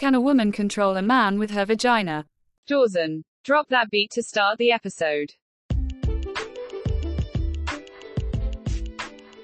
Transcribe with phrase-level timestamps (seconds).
[0.00, 2.24] Can a woman control a man with her vagina?
[2.66, 5.34] Dawson, drop that beat to start the episode.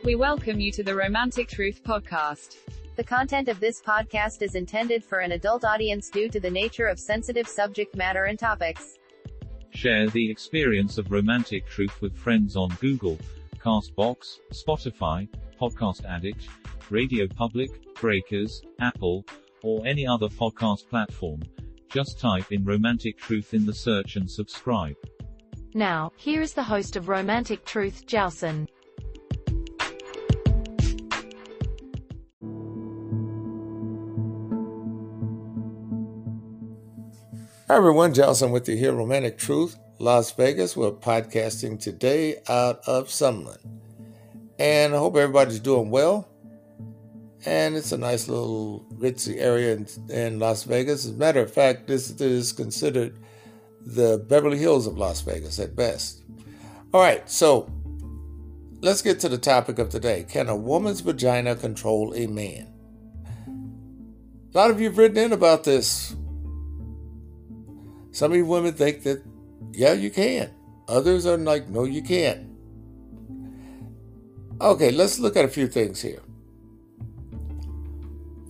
[0.02, 2.56] We welcome you to the Romantic Truth Podcast.
[2.96, 6.86] The content of this podcast is intended for an adult audience due to the nature
[6.86, 8.96] of sensitive subject matter and topics.
[9.72, 13.18] Share the experience of romantic truth with friends on Google,
[13.58, 15.28] Castbox, Spotify,
[15.60, 16.48] Podcast Addict,
[16.88, 19.22] Radio Public, Breakers, Apple,
[19.66, 21.42] or any other podcast platform.
[21.90, 24.94] Just type in Romantic Truth in the search and subscribe.
[25.74, 28.68] Now, here is the host of Romantic Truth, Jowson.
[37.68, 40.76] Hi everyone, Johnson with you here, Romantic Truth, Las Vegas.
[40.76, 43.58] We're podcasting today out of Summerlin.
[44.60, 46.28] And I hope everybody's doing well.
[47.46, 51.06] And it's a nice little ritzy area in, in Las Vegas.
[51.06, 53.16] As a matter of fact, this is considered
[53.80, 56.24] the Beverly Hills of Las Vegas at best.
[56.92, 57.70] All right, so
[58.80, 60.26] let's get to the topic of today.
[60.28, 62.72] Can a woman's vagina control a man?
[64.52, 66.16] A lot of you have written in about this
[68.16, 69.22] some of you women think that,
[69.72, 70.48] yeah, you can.
[70.88, 72.48] Others are like, no, you can't.
[74.58, 76.22] Okay, let's look at a few things here.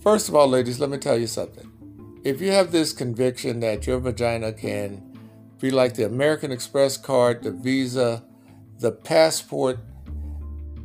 [0.07, 1.69] First of all, ladies, let me tell you something.
[2.23, 5.19] If you have this conviction that your vagina can
[5.59, 8.23] be like the American Express card, the Visa,
[8.79, 9.79] the passport,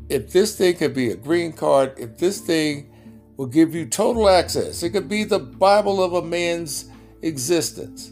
[0.08, 2.92] if this thing could be a green card, if this thing
[3.36, 6.86] will give you total access, it could be the Bible of a man's
[7.22, 8.10] existence.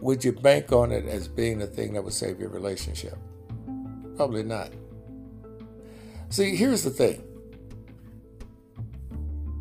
[0.00, 3.16] Would you bank on it as being the thing that would save your relationship?
[4.16, 4.72] Probably not.
[6.28, 7.22] See, here's the thing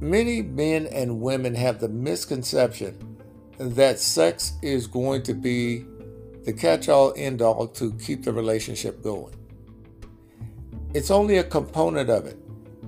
[0.01, 3.17] many men and women have the misconception
[3.57, 5.85] that sex is going to be
[6.43, 9.33] the catch all end all to keep the relationship going.
[10.93, 12.37] It's only a component of it.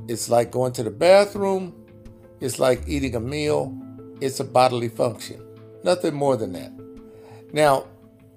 [0.08, 1.74] It's like going to the bathroom,
[2.40, 3.76] it's like eating a meal,
[4.22, 5.42] it's a bodily function.
[5.84, 6.72] Nothing more than that.
[7.54, 7.88] Now,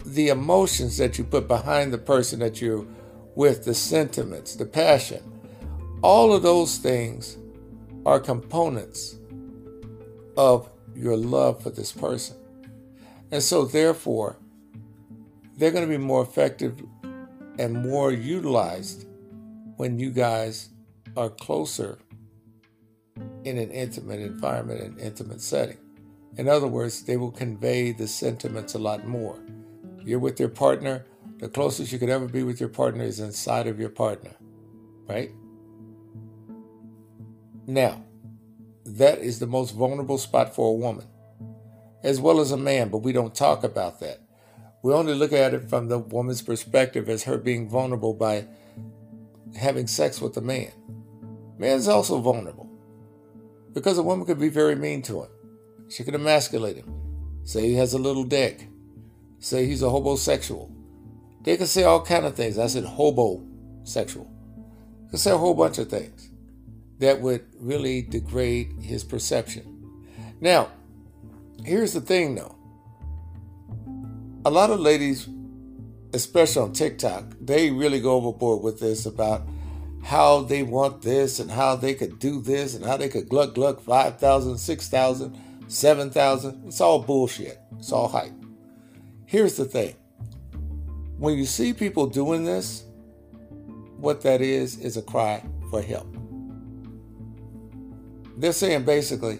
[0.04, 2.86] the emotions that you put behind the person that you're
[3.34, 5.22] with, the sentiments, the passion,
[6.02, 7.36] all of those things
[8.06, 9.16] are components
[10.36, 12.36] of your love for this person.
[13.30, 14.36] And so, therefore,
[15.56, 16.82] they're going to be more effective
[17.58, 19.06] and more utilized
[19.76, 20.70] when you guys
[21.16, 21.98] are closer
[23.44, 25.78] in an intimate environment, an intimate setting.
[26.36, 29.38] In other words, they will convey the sentiments a lot more.
[30.02, 31.04] You're with your partner,
[31.38, 34.32] the closest you could ever be with your partner is inside of your partner,
[35.08, 35.30] right?
[37.70, 38.02] Now,
[38.84, 41.06] that is the most vulnerable spot for a woman,
[42.02, 44.18] as well as a man, but we don't talk about that.
[44.82, 48.48] We only look at it from the woman's perspective as her being vulnerable by
[49.56, 50.72] having sex with a man.
[51.58, 52.68] Man's also vulnerable
[53.72, 55.30] because a woman could be very mean to him.
[55.88, 56.92] She could emasculate him.
[57.44, 58.66] Say he has a little dick.
[59.38, 60.74] Say he's a homosexual.
[61.42, 62.58] They could say all kind of things.
[62.58, 64.28] I said homosexual.
[65.04, 66.29] They could say a whole bunch of things
[67.00, 69.64] that would really degrade his perception.
[70.40, 70.70] Now,
[71.64, 72.56] here's the thing though.
[74.44, 75.28] A lot of ladies,
[76.14, 79.46] especially on TikTok, they really go overboard with this about
[80.02, 83.54] how they want this and how they could do this and how they could gluck
[83.54, 85.38] gluck 5,000, 6,000
[85.70, 86.64] 7,000.
[86.66, 87.60] It's all bullshit.
[87.78, 88.32] It's all hype.
[89.24, 89.94] Here's the thing
[91.18, 92.84] when you see people doing this,
[93.98, 96.19] what that is, is a cry for help.
[98.40, 99.38] They're saying basically,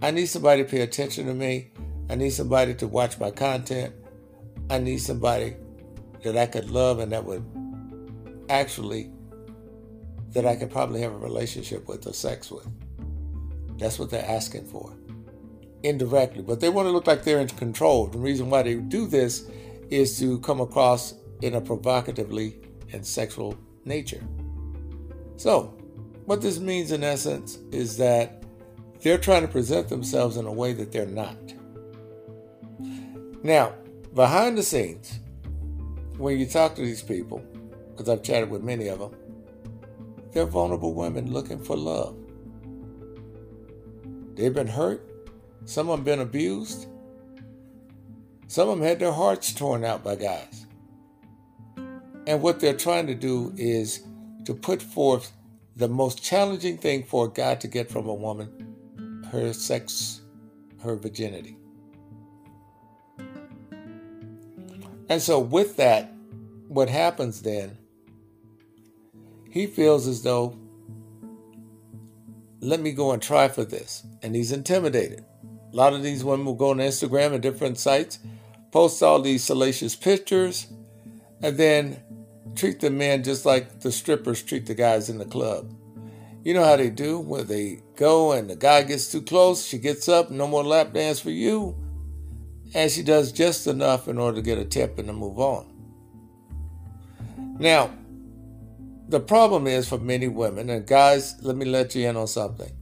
[0.00, 1.72] I need somebody to pay attention to me.
[2.08, 3.94] I need somebody to watch my content.
[4.70, 5.56] I need somebody
[6.22, 7.44] that I could love and that would
[8.48, 9.12] actually,
[10.30, 12.66] that I could probably have a relationship with or sex with.
[13.78, 14.96] That's what they're asking for
[15.82, 18.06] indirectly, but they want to look like they're in control.
[18.06, 19.50] The reason why they do this
[19.90, 21.12] is to come across
[21.42, 22.56] in a provocatively
[22.94, 23.54] and sexual
[23.84, 24.22] nature.
[25.36, 25.79] So,
[26.26, 28.44] what this means in essence is that
[29.02, 31.36] they're trying to present themselves in a way that they're not.
[33.42, 33.74] Now,
[34.14, 35.20] behind the scenes,
[36.18, 37.42] when you talk to these people,
[37.90, 39.14] because I've chatted with many of them,
[40.32, 42.16] they're vulnerable women looking for love.
[44.34, 45.10] They've been hurt,
[45.64, 46.86] some of them been abused.
[48.48, 50.66] Some of them had their hearts torn out by guys.
[52.26, 54.02] And what they're trying to do is
[54.46, 55.30] to put forth
[55.80, 60.20] the most challenging thing for a guy to get from a woman her sex,
[60.82, 61.56] her virginity.
[65.08, 66.12] And so, with that,
[66.68, 67.78] what happens then,
[69.48, 70.58] he feels as though,
[72.60, 74.04] let me go and try for this.
[74.22, 75.24] And he's intimidated.
[75.72, 78.18] A lot of these women will go on Instagram and different sites,
[78.70, 80.66] post all these salacious pictures,
[81.42, 82.02] and then
[82.54, 85.74] treat the men just like the strippers treat the guys in the club.
[86.42, 89.78] You know how they do when they go and the guy gets too close, she
[89.78, 91.76] gets up, no more lap dance for you,
[92.74, 95.66] and she does just enough in order to get a tip and to move on.
[97.58, 97.90] Now,
[99.08, 102.72] the problem is for many women, and guys, let me let you in on something.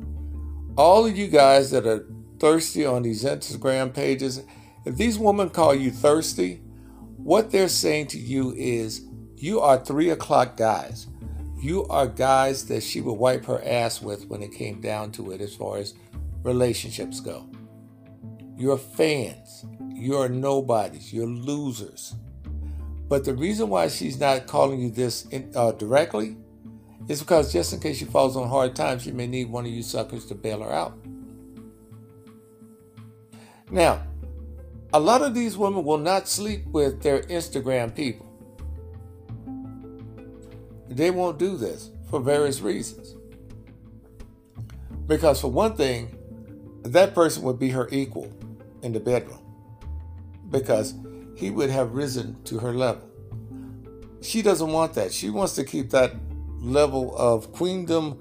[0.76, 2.06] All of you guys that are
[2.38, 4.42] thirsty on these Instagram pages,
[4.84, 6.62] if these women call you thirsty,
[7.16, 9.07] what they're saying to you is
[9.42, 11.06] you are three o'clock guys.
[11.60, 15.32] You are guys that she would wipe her ass with when it came down to
[15.32, 15.94] it as far as
[16.42, 17.48] relationships go.
[18.56, 19.64] You're fans.
[19.92, 21.12] You're nobodies.
[21.12, 22.14] You're losers.
[23.08, 26.36] But the reason why she's not calling you this in, uh, directly
[27.08, 29.72] is because just in case she falls on hard times, she may need one of
[29.72, 30.98] you suckers to bail her out.
[33.70, 34.02] Now,
[34.92, 38.27] a lot of these women will not sleep with their Instagram people.
[40.98, 43.14] They won't do this for various reasons.
[45.06, 46.18] Because, for one thing,
[46.82, 48.32] that person would be her equal
[48.82, 49.38] in the bedroom
[50.50, 50.94] because
[51.36, 53.08] he would have risen to her level.
[54.22, 55.12] She doesn't want that.
[55.12, 56.16] She wants to keep that
[56.58, 58.18] level of queendom,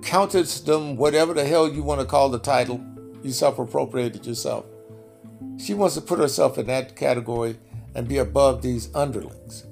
[0.00, 2.82] countessdom, whatever the hell you want to call the title.
[3.22, 4.64] You self appropriated yourself.
[5.58, 7.58] She wants to put herself in that category
[7.94, 9.66] and be above these underlings.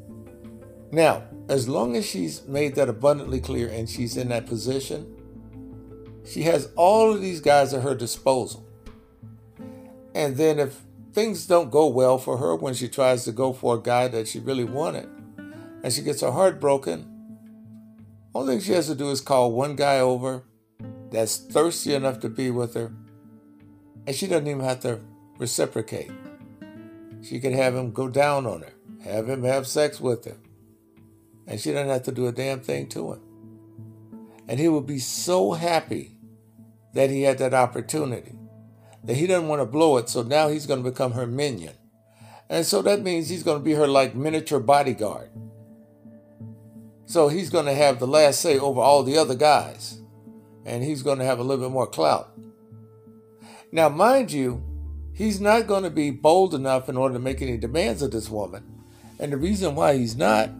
[0.92, 5.12] Now, as long as she's made that abundantly clear and she's in that position,
[6.24, 8.66] she has all of these guys at her disposal.
[10.14, 10.80] And then if
[11.12, 14.26] things don't go well for her when she tries to go for a guy that
[14.26, 15.08] she really wanted
[15.82, 17.12] and she gets her heart broken,
[18.34, 20.42] only thing she has to do is call one guy over
[21.10, 22.92] that's thirsty enough to be with her,
[24.06, 25.00] and she doesn't even have to
[25.38, 26.10] reciprocate.
[27.22, 28.72] She can have him go down on her,
[29.04, 30.36] have him have sex with her,
[31.46, 33.20] and she doesn't have to do a damn thing to him.
[34.48, 36.16] And he will be so happy
[36.94, 38.36] that he had that opportunity
[39.06, 41.74] that he doesn't want to blow it, so now he's going to become her minion.
[42.50, 45.30] And so that means he's going to be her like miniature bodyguard.
[47.06, 50.00] So he's going to have the last say over all the other guys,
[50.64, 52.36] and he's going to have a little bit more clout.
[53.70, 54.62] Now, mind you,
[55.12, 58.28] he's not going to be bold enough in order to make any demands of this
[58.28, 58.64] woman.
[59.20, 60.50] And the reason why he's not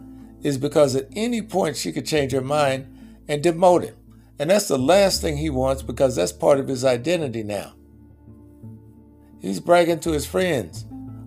[0.43, 2.85] is because at any point she could change her mind
[3.27, 3.95] and demote him.
[4.39, 7.73] And that's the last thing he wants because that's part of his identity now.
[9.41, 10.85] He's bragging to his friends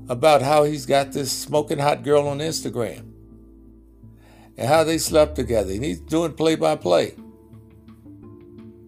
[0.09, 3.13] about how he's got this smoking hot girl on Instagram
[4.57, 5.73] and how they slept together.
[5.73, 7.15] And he's doing play by play.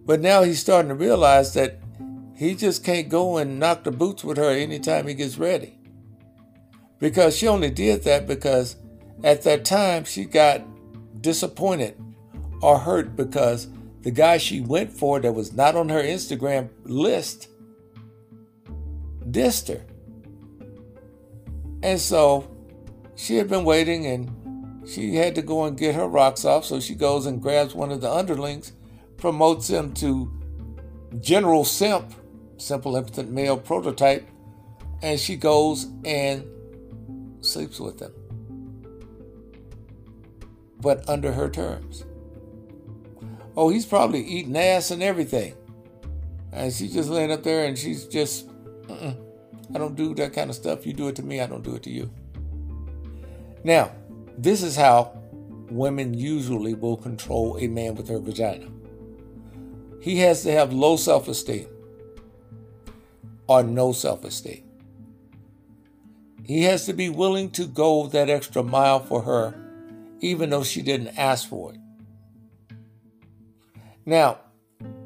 [0.05, 1.79] But now he's starting to realize that
[2.35, 5.79] he just can't go and knock the boots with her anytime he gets ready.
[6.99, 8.75] Because she only did that because
[9.23, 10.61] at that time she got
[11.21, 11.97] disappointed
[12.61, 13.67] or hurt because
[14.01, 17.47] the guy she went for that was not on her Instagram list
[19.29, 19.85] dissed her.
[21.81, 22.49] And so
[23.15, 26.65] she had been waiting and she had to go and get her rocks off.
[26.65, 28.73] So she goes and grabs one of the underlings,
[29.17, 30.31] promotes him to
[31.19, 32.13] General Simp,
[32.57, 34.27] simple impotent male prototype,
[35.01, 36.45] and she goes and
[37.41, 38.11] sleeps with him.
[40.83, 42.05] But under her terms.
[43.57, 45.55] Oh, he's probably eating ass and everything.
[46.51, 48.49] And she's just laying up there and she's just,
[48.89, 50.85] I don't do that kind of stuff.
[50.85, 52.11] You do it to me, I don't do it to you.
[53.63, 53.91] Now,
[54.37, 55.17] this is how
[55.69, 58.67] women usually will control a man with her vagina.
[60.01, 61.67] He has to have low self esteem
[63.47, 64.63] or no self esteem.
[66.43, 69.55] He has to be willing to go that extra mile for her,
[70.23, 71.79] even though she didn't ask for it.
[74.05, 74.39] Now,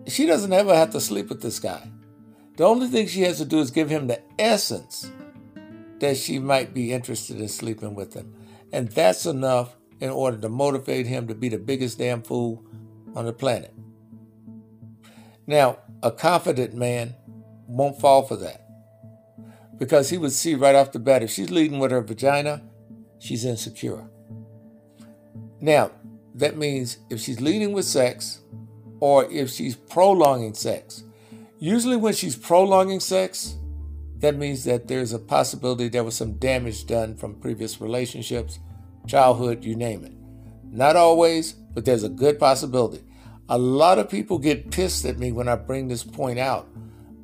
[0.05, 1.89] she doesn't ever have to sleep with this guy.
[2.55, 5.11] The only thing she has to do is give him the essence
[5.99, 8.33] that she might be interested in sleeping with him.
[8.71, 12.63] And that's enough in order to motivate him to be the biggest damn fool
[13.15, 13.73] on the planet.
[15.47, 17.15] Now, a confident man
[17.67, 18.67] won't fall for that
[19.77, 22.61] because he would see right off the bat if she's leading with her vagina,
[23.17, 24.09] she's insecure.
[25.59, 25.91] Now,
[26.35, 28.41] that means if she's leading with sex
[28.99, 31.03] or if she's prolonging sex.
[31.59, 33.55] Usually, when she's prolonging sex,
[34.17, 38.59] that means that there's a possibility there was some damage done from previous relationships,
[39.07, 40.13] childhood, you name it.
[40.71, 43.03] Not always, but there's a good possibility.
[43.49, 46.67] A lot of people get pissed at me when I bring this point out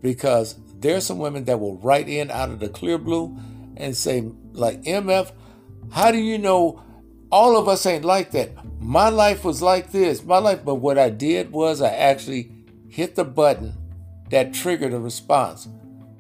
[0.02, 3.38] because there's some women that will write in out of the clear blue
[3.78, 4.22] and say,
[4.52, 5.32] like, MF,
[5.92, 6.82] how do you know
[7.34, 8.52] all of us ain't like that?
[8.80, 12.52] My life was like this, my life, but what I did was I actually
[12.88, 13.74] hit the button
[14.30, 15.68] that triggered a response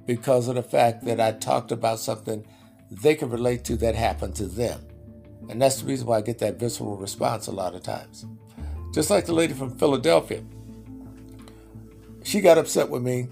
[0.08, 2.44] because of the fact that I talked about something
[2.90, 4.82] they could relate to that happened to them.
[5.50, 8.26] And that's the reason why I get that visceral response a lot of times.
[8.92, 10.42] Just like the lady from Philadelphia.
[12.24, 13.28] She got upset with me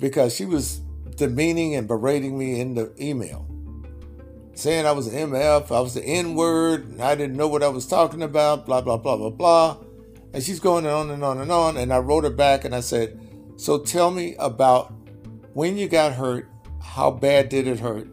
[0.00, 0.80] because she was
[1.14, 3.46] demeaning and berating me in the email,
[4.54, 7.62] saying I was an MF, I was the N word, and I didn't know what
[7.62, 9.76] I was talking about, blah, blah, blah, blah, blah.
[10.32, 11.76] And she's going on and on and on.
[11.76, 13.20] And I wrote her back and I said,
[13.56, 14.92] So tell me about
[15.52, 16.48] when you got hurt,
[16.80, 18.08] how bad did it hurt?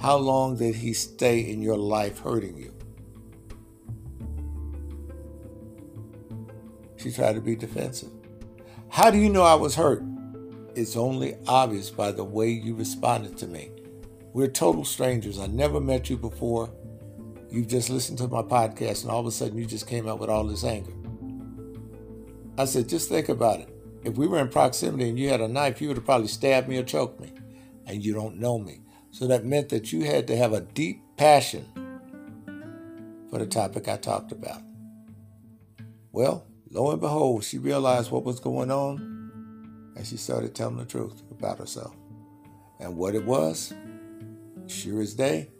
[0.00, 2.74] How long did he stay in your life hurting you?
[6.96, 8.10] She tried to be defensive.
[8.88, 10.02] How do you know I was hurt?
[10.74, 13.70] It's only obvious by the way you responded to me.
[14.32, 15.38] We're total strangers.
[15.38, 16.70] I never met you before.
[17.50, 20.18] You've just listened to my podcast, and all of a sudden you just came out
[20.18, 20.92] with all this anger.
[22.58, 23.68] I said, just think about it.
[24.04, 26.68] If we were in proximity and you had a knife, you would have probably stabbed
[26.68, 27.32] me or choked me,
[27.86, 28.82] and you don't know me.
[29.10, 31.66] So that meant that you had to have a deep passion
[33.30, 34.62] for the topic I talked about.
[36.12, 40.84] Well, lo and behold, she realized what was going on, and she started telling the
[40.84, 41.94] truth about herself.
[42.78, 43.72] And what it was,
[44.68, 45.50] sure as day,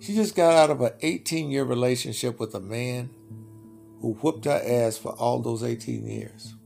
[0.00, 3.10] she just got out of an 18 year relationship with a man
[4.00, 6.56] who whooped her ass for all those 18 years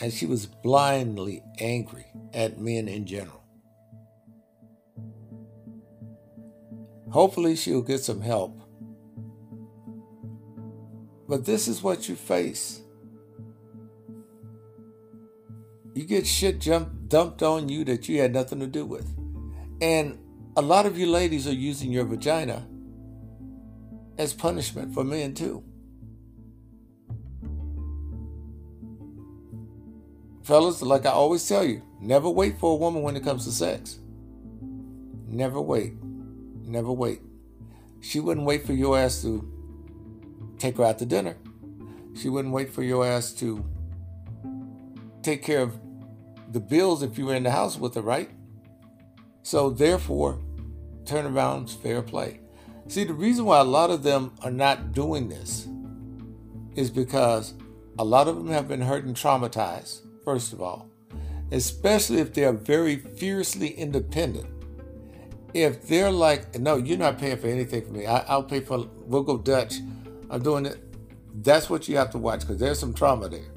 [0.00, 3.44] and she was blindly angry at men in general.
[7.10, 8.58] Hopefully, she'll get some help.
[11.28, 12.80] But this is what you face.
[15.94, 19.19] You get shit jumped, dumped on you that you had nothing to do with.
[19.80, 20.18] And
[20.56, 22.66] a lot of you ladies are using your vagina
[24.18, 25.64] as punishment for men, too.
[30.42, 33.52] Fellas, like I always tell you, never wait for a woman when it comes to
[33.52, 34.00] sex.
[35.26, 35.94] Never wait.
[36.64, 37.20] Never wait.
[38.00, 39.48] She wouldn't wait for your ass to
[40.58, 41.36] take her out to dinner.
[42.16, 43.64] She wouldn't wait for your ass to
[45.22, 45.78] take care of
[46.50, 48.30] the bills if you were in the house with her, right?
[49.42, 50.38] So therefore,
[51.04, 52.40] turnaround's fair play.
[52.88, 55.68] See, the reason why a lot of them are not doing this
[56.74, 57.54] is because
[57.98, 60.88] a lot of them have been hurt and traumatized first of all,
[61.50, 64.46] especially if they're very fiercely independent.
[65.52, 68.86] If they're like, no, you're not paying for anything for me, I, will pay for,
[69.06, 69.80] we'll go Dutch,
[70.30, 70.78] I'm doing it.
[71.42, 73.50] That's what you have to watch because there's some trauma there.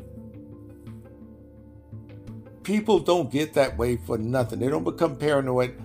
[2.63, 4.59] People don't get that way for nothing.
[4.59, 5.75] They don't become paranoid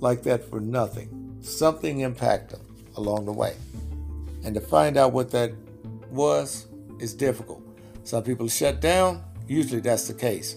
[0.00, 1.36] like that for nothing.
[1.40, 2.66] Something impacted them
[2.96, 3.54] along the way.
[4.44, 5.52] And to find out what that
[6.10, 6.66] was
[7.00, 7.62] is difficult.
[8.04, 10.56] Some people shut down, Usually that's the case.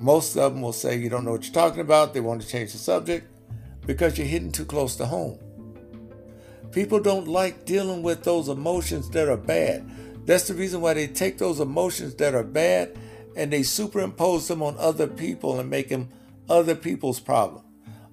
[0.00, 2.48] Most of them will say you don't know what you're talking about, they want to
[2.48, 3.28] change the subject
[3.86, 5.38] because you're hitting too close to home.
[6.72, 9.88] People don't like dealing with those emotions that are bad.
[10.26, 12.98] That's the reason why they take those emotions that are bad
[13.36, 16.08] and they superimpose them on other people and make them
[16.48, 17.64] other people's problem.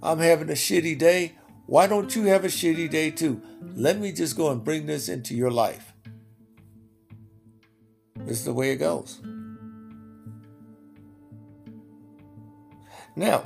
[0.01, 1.33] I'm having a shitty day.
[1.65, 3.41] Why don't you have a shitty day too?
[3.75, 5.93] Let me just go and bring this into your life.
[8.15, 9.19] This is the way it goes.
[13.15, 13.43] Now,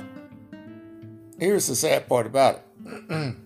[1.38, 2.62] here's the sad part about it.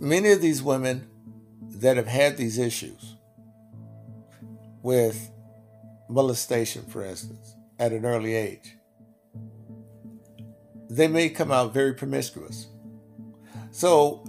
[0.00, 1.08] Many of these women
[1.62, 3.13] that have had these issues
[4.84, 5.32] with
[6.10, 8.76] molestation, for instance, at an early age,
[10.90, 12.68] they may come out very promiscuous.
[13.70, 14.22] So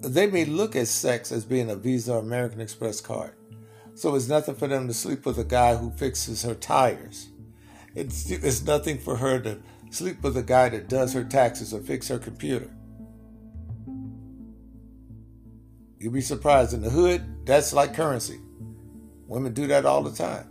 [0.00, 3.36] they may look at sex as being a Visa or American Express card.
[3.94, 7.28] So it's nothing for them to sleep with a guy who fixes her tires.
[7.94, 11.80] It's, it's nothing for her to sleep with a guy that does her taxes or
[11.80, 12.74] fix her computer.
[16.00, 18.40] You'd be surprised in the hood, that's like currency.
[19.34, 20.46] Women do that all the time.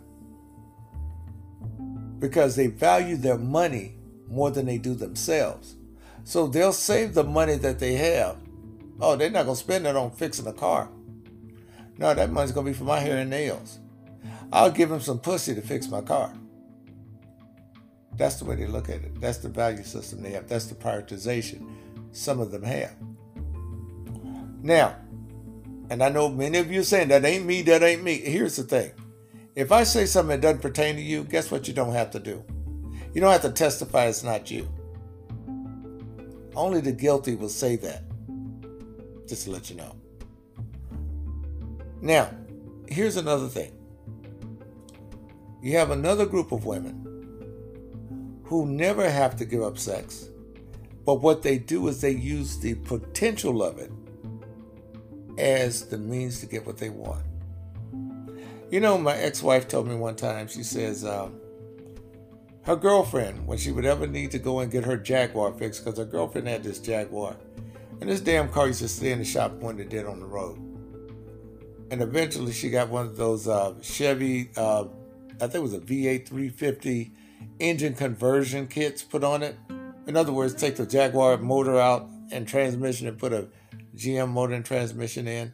[2.18, 3.96] Because they value their money
[4.28, 5.76] more than they do themselves.
[6.24, 8.36] So they'll save the money that they have.
[9.00, 10.90] Oh, they're not going to spend it on fixing a car.
[11.96, 13.78] No, that money's going to be for my hair and nails.
[14.52, 16.34] I'll give them some pussy to fix my car.
[18.18, 19.18] That's the way they look at it.
[19.18, 20.46] That's the value system they have.
[20.46, 21.66] That's the prioritization
[22.12, 22.94] some of them have.
[24.62, 24.96] Now,
[25.94, 28.16] and I know many of you saying that ain't me, that ain't me.
[28.16, 28.90] Here's the thing.
[29.54, 32.18] If I say something that doesn't pertain to you, guess what you don't have to
[32.18, 32.42] do?
[33.12, 34.68] You don't have to testify it's not you.
[36.56, 38.02] Only the guilty will say that.
[39.28, 39.94] Just to let you know.
[42.00, 42.28] Now,
[42.88, 43.72] here's another thing.
[45.62, 50.28] You have another group of women who never have to give up sex,
[51.06, 53.92] but what they do is they use the potential of it
[55.38, 57.24] as the means to get what they want.
[58.70, 61.40] You know, my ex wife told me one time, she says, um,
[62.62, 65.98] her girlfriend, when she would ever need to go and get her Jaguar fixed, because
[65.98, 67.36] her girlfriend had this Jaguar,
[68.00, 70.58] and this damn car used to stay in the shop when dead on the road.
[71.90, 74.84] And eventually she got one of those uh, Chevy, uh,
[75.36, 77.12] I think it was a V8 350
[77.60, 79.56] engine conversion kits put on it.
[80.06, 83.48] In other words, take the Jaguar motor out and transmission and put a
[83.94, 85.52] GM motor and transmission in,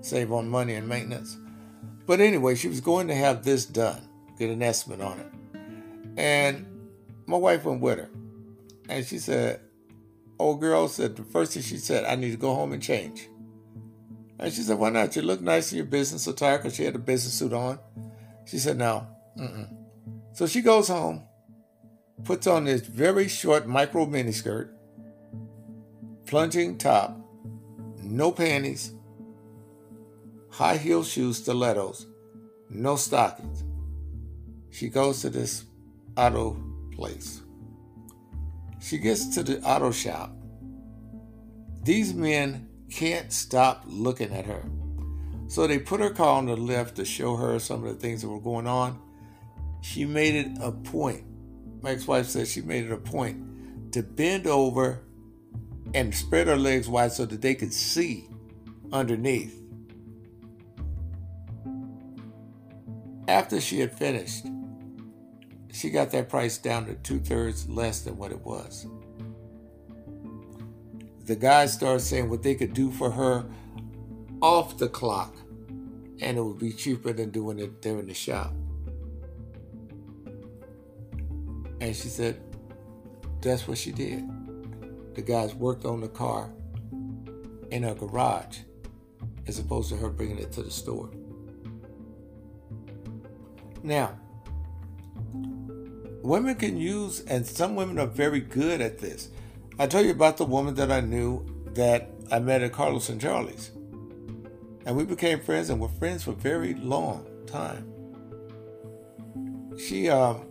[0.00, 1.36] save on money and maintenance.
[2.06, 5.32] But anyway, she was going to have this done, get an estimate on it.
[6.16, 6.66] And
[7.26, 8.10] my wife went with her.
[8.88, 9.60] And she said,
[10.38, 13.28] Old girl said, the first thing she said, I need to go home and change.
[14.38, 15.14] And she said, Why not?
[15.16, 17.78] You look nice in your business attire because she had a business suit on.
[18.46, 19.06] She said, No.
[19.38, 19.68] Mm-mm.
[20.32, 21.22] So she goes home,
[22.24, 24.70] puts on this very short micro miniskirt,
[26.26, 27.23] plunging top,
[28.14, 28.92] no panties,
[30.48, 32.06] high heel shoes, stilettos,
[32.70, 33.64] no stockings.
[34.70, 35.64] She goes to this
[36.16, 36.56] auto
[36.92, 37.42] place.
[38.80, 40.30] She gets to the auto shop.
[41.82, 44.62] These men can't stop looking at her.
[45.48, 48.22] So they put her car on the lift to show her some of the things
[48.22, 49.00] that were going on.
[49.80, 51.24] She made it a point.
[51.82, 55.03] My ex wife said she made it a point to bend over
[55.94, 58.28] and spread her legs wide so that they could see
[58.92, 59.60] underneath.
[63.28, 64.46] After she had finished,
[65.72, 68.86] she got that price down to two thirds less than what it was.
[71.24, 73.46] The guys started saying what they could do for her
[74.42, 75.34] off the clock,
[76.20, 78.52] and it would be cheaper than doing it there in the shop.
[81.80, 82.40] And she said,
[83.40, 84.24] that's what she did.
[85.14, 86.50] The guys worked on the car
[87.70, 88.58] in her garage
[89.46, 91.10] as opposed to her bringing it to the store.
[93.82, 94.18] Now,
[96.22, 99.28] women can use, and some women are very good at this.
[99.78, 103.20] I told you about the woman that I knew that I met at Carlos and
[103.20, 103.70] Charlie's.
[104.86, 107.90] And we became friends and were friends for a very long time.
[109.78, 110.46] She um,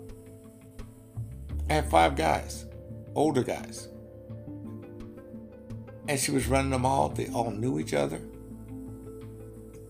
[1.70, 2.66] had five guys,
[3.16, 3.88] older guys.
[6.08, 7.10] And she was running them all.
[7.10, 8.22] They all knew each other.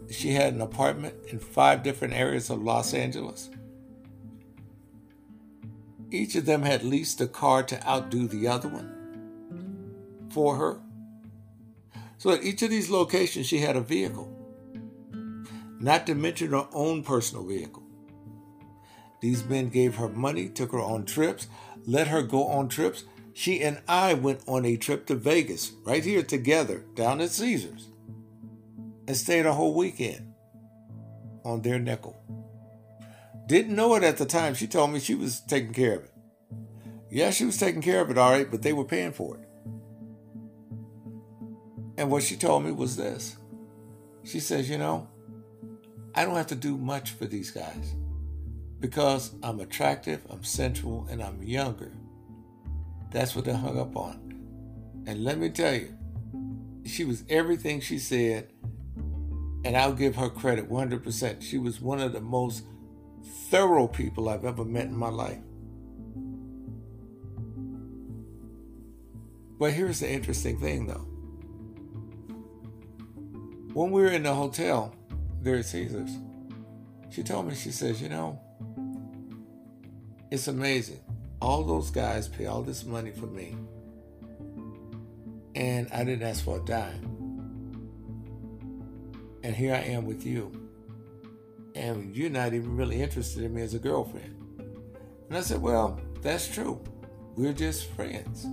[0.09, 3.49] She had an apartment in five different areas of Los Angeles.
[6.11, 8.91] Each of them had leased a car to outdo the other one
[10.29, 10.79] for her.
[12.19, 14.31] So at each of these locations, she had a vehicle,
[15.79, 17.83] not to mention her own personal vehicle.
[19.21, 21.47] These men gave her money, took her on trips,
[21.85, 23.05] let her go on trips.
[23.33, 27.89] She and I went on a trip to Vegas, right here together, down at Caesars,
[29.07, 30.33] and stayed a whole weekend
[31.43, 32.15] on their nickel.
[33.47, 34.53] Didn't know it at the time.
[34.53, 36.13] She told me she was taking care of it.
[37.09, 39.47] Yeah, she was taking care of it all right, but they were paying for it.
[41.97, 43.37] And what she told me was this
[44.23, 45.09] She says, You know,
[46.15, 47.95] I don't have to do much for these guys
[48.79, 51.91] because I'm attractive, I'm sensual, and I'm younger.
[53.13, 55.03] That's what they hung up on.
[55.05, 55.95] And let me tell you,
[56.83, 58.51] she was everything she said,
[59.63, 61.41] and I'll give her credit 100%.
[61.41, 62.65] She was one of the most
[63.49, 65.39] thorough people I've ever met in my life.
[69.59, 71.07] But here's the interesting thing though.
[73.73, 74.93] When we were in the hotel
[75.41, 76.17] there at Caesars,
[77.11, 78.39] she told me, she says, you know,
[80.31, 81.02] it's amazing.
[81.43, 83.55] All those guys pay all this money for me.
[85.55, 87.09] And I didn't ask for a dime.
[89.43, 90.63] And here I am with you
[91.75, 94.35] and you're not even really interested in me as a girlfriend.
[95.29, 96.81] And I said, Well, that's true.
[97.35, 98.45] We're just friends.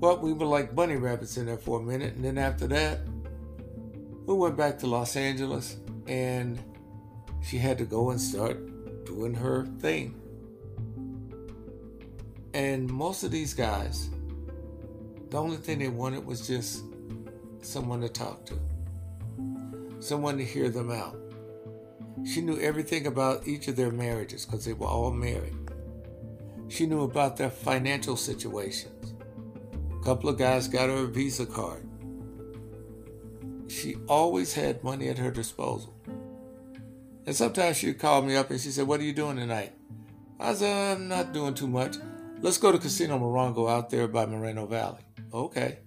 [0.00, 3.00] Well, we were like bunny rabbits in there for a minute, and then after that,
[4.26, 5.76] we went back to Los Angeles,
[6.06, 6.58] and
[7.42, 8.58] she had to go and start
[9.04, 10.20] doing her thing.
[12.54, 14.10] And most of these guys,
[15.30, 16.84] the only thing they wanted was just
[17.62, 18.58] someone to talk to,
[20.00, 21.16] someone to hear them out.
[22.24, 25.56] She knew everything about each of their marriages because they were all married.
[26.68, 29.14] She knew about their financial situations.
[29.98, 31.88] A couple of guys got her a Visa card.
[33.68, 35.94] She always had money at her disposal.
[37.24, 39.72] And sometimes she'd call me up and she said, What are you doing tonight?
[40.40, 41.96] I said, I'm not doing too much.
[42.40, 45.02] Let's go to Casino Morongo out there by Moreno Valley.
[45.32, 45.78] Okay.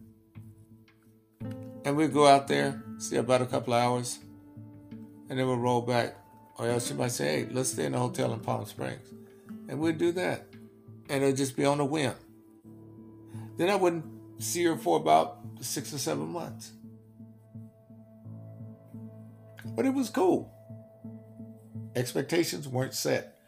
[1.83, 4.19] And we'd go out there, stay about a couple hours,
[5.29, 6.15] and then we'll roll back.
[6.57, 9.13] Or else she might say, Hey, let's stay in a hotel in Palm Springs.
[9.67, 10.47] And we'd do that.
[11.09, 12.13] And it'd just be on a whim.
[13.57, 14.05] Then I wouldn't
[14.41, 16.71] see her for about six or seven months.
[19.75, 20.54] But it was cool
[21.95, 23.39] expectations weren't set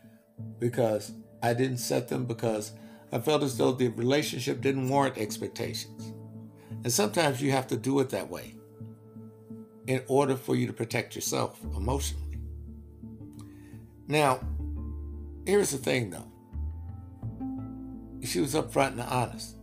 [0.60, 2.72] because I didn't set them because
[3.12, 6.14] I felt as though the relationship didn't warrant expectations.
[6.84, 8.56] And sometimes you have to do it that way
[9.88, 12.40] in order for you to protect yourself emotionally.
[14.08, 14.40] Now,
[15.46, 16.28] here's the thing though
[18.26, 19.56] she was upfront and honest.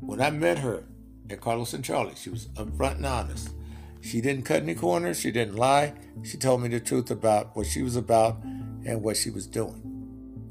[0.00, 0.84] When I met her
[1.28, 3.54] at Carlos and Charlie, she was upfront and honest.
[4.00, 5.94] She didn't cut any corners, she didn't lie.
[6.22, 9.82] She told me the truth about what she was about and what she was doing.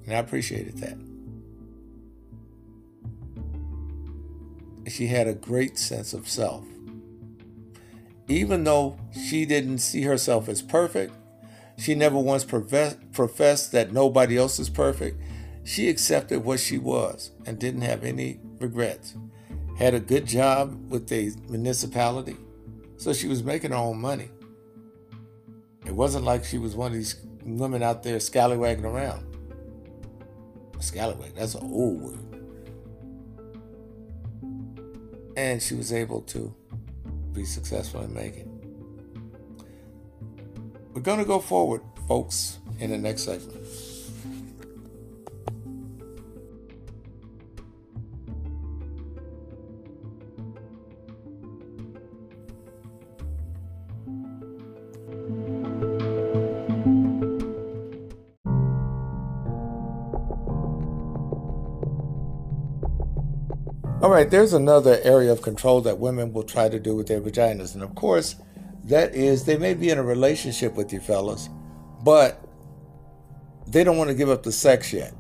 [0.06, 0.98] And I appreciated that.
[4.92, 6.64] She had a great sense of self.
[8.30, 11.14] Even though she didn't see herself as perfect,
[11.78, 15.22] she never once professed that nobody else is perfect.
[15.64, 19.16] She accepted what she was and didn't have any regrets.
[19.78, 22.36] Had a good job with the municipality,
[22.98, 24.30] so she was making her own money.
[25.86, 29.26] It wasn't like she was one of these women out there scallywagging around.
[30.80, 32.24] Scallywag, that's an old word.
[35.38, 36.54] And she was able to
[37.32, 38.54] be successful in making.
[40.94, 43.64] We're going to go forward, folks, in the next segment.
[64.08, 67.20] All right, there's another area of control that women will try to do with their
[67.20, 67.74] vaginas.
[67.74, 68.38] And of course,
[68.86, 71.50] that is they may be in a relationship with you fellas,
[72.06, 72.42] but
[73.68, 75.14] they don't want to give up the sex yet.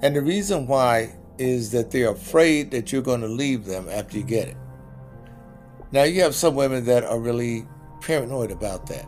[0.00, 4.16] And the reason why is that they're afraid that you're going to leave them after
[4.16, 4.56] you get it.
[5.92, 7.66] Now, you have some women that are really
[8.00, 9.06] paranoid about that.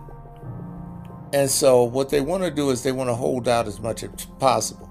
[1.33, 4.03] And so, what they want to do is they want to hold out as much
[4.03, 4.88] as possible.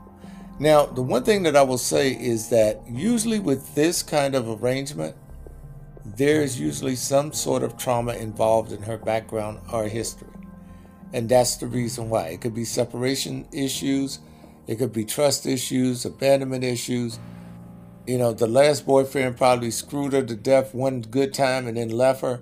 [0.59, 4.61] Now, the one thing that I will say is that usually with this kind of
[4.63, 5.15] arrangement,
[6.03, 10.29] there's usually some sort of trauma involved in her background or history.
[11.13, 12.29] And that's the reason why.
[12.29, 14.19] It could be separation issues,
[14.65, 17.19] it could be trust issues, abandonment issues.
[18.07, 21.89] You know, the last boyfriend probably screwed her to death one good time and then
[21.89, 22.41] left her.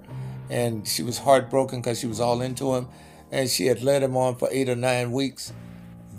[0.50, 2.88] And she was heartbroken because she was all into him
[3.32, 5.52] and she had led him on for eight or nine weeks.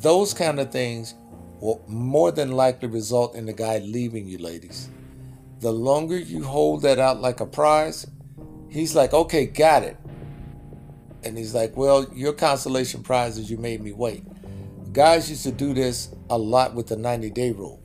[0.01, 1.15] Those kind of things
[1.61, 4.91] will more than likely result in the guy leaving you, ladies.
[5.61, 8.07] The longer you hold that out like a prize,
[8.69, 9.97] he's like, okay, got it.
[11.25, 14.25] And he's like, well, your consolation prize is you made me wait.
[14.93, 17.83] Guys used to do this a lot with the 90 day rule.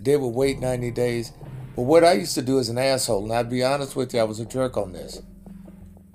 [0.00, 1.32] They would wait 90 days.
[1.76, 4.20] But what I used to do as an asshole, and I'd be honest with you,
[4.20, 5.20] I was a jerk on this.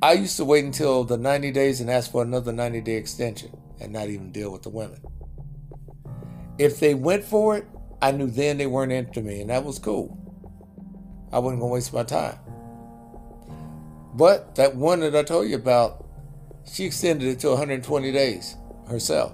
[0.02, 3.52] I used to wait until the 90 days and ask for another 90 day extension
[3.82, 5.02] and not even deal with the women.
[6.60, 7.65] If they went for it,
[8.02, 10.17] I knew then they weren't into me, and that was cool.
[11.32, 12.38] I wasn't gonna waste my time.
[14.13, 16.06] But that one that I told you about,
[16.69, 19.34] she extended it to 120 days herself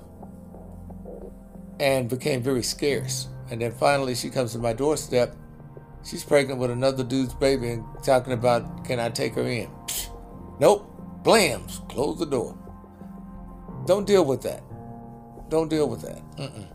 [1.79, 3.27] and became very scarce.
[3.49, 5.35] And then finally she comes to my doorstep.
[6.03, 9.69] She's pregnant with another dude's baby and talking about, can I take her in?
[10.57, 10.89] Nope.
[11.23, 11.85] Blams.
[11.89, 12.57] Close the door.
[13.85, 14.63] Don't deal with that.
[15.49, 16.21] Don't deal with that.
[16.37, 16.74] Mm-mm.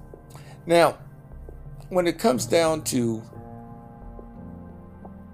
[0.70, 0.98] Now,
[1.88, 3.24] when it comes down to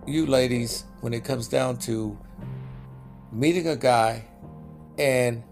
[0.06, 2.18] you ladies, when it comes down to
[3.30, 4.24] meeting a guy
[4.96, 5.42] and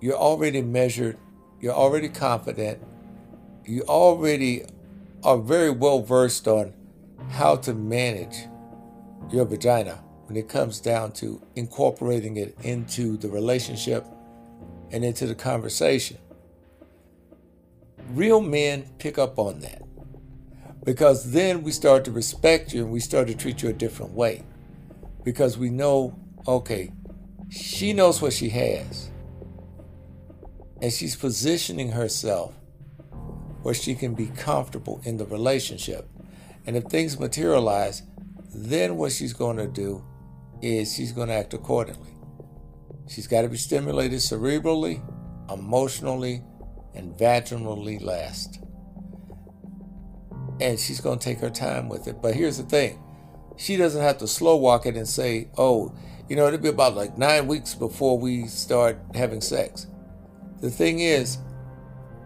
[0.00, 1.18] you're already measured,
[1.60, 2.82] you're already confident,
[3.66, 4.64] you already
[5.22, 6.72] are very well versed on
[7.28, 8.46] how to manage
[9.30, 14.06] your vagina when it comes down to incorporating it into the relationship
[14.92, 16.16] and into the conversation.
[18.10, 19.82] Real men pick up on that
[20.84, 24.12] because then we start to respect you and we start to treat you a different
[24.12, 24.44] way
[25.24, 26.16] because we know,
[26.46, 26.92] okay,
[27.50, 29.10] she knows what she has
[30.80, 32.54] and she's positioning herself
[33.62, 36.08] where she can be comfortable in the relationship.
[36.66, 38.02] And if things materialize,
[38.54, 40.04] then what she's going to do
[40.62, 42.14] is she's going to act accordingly.
[43.08, 45.02] She's got to be stimulated cerebrally,
[45.50, 46.42] emotionally,
[46.96, 48.60] and vaginally last.
[50.60, 52.22] And she's going to take her time with it.
[52.22, 52.98] But here's the thing
[53.56, 55.94] she doesn't have to slow walk it and say, oh,
[56.28, 59.86] you know, it'll be about like nine weeks before we start having sex.
[60.60, 61.38] The thing is,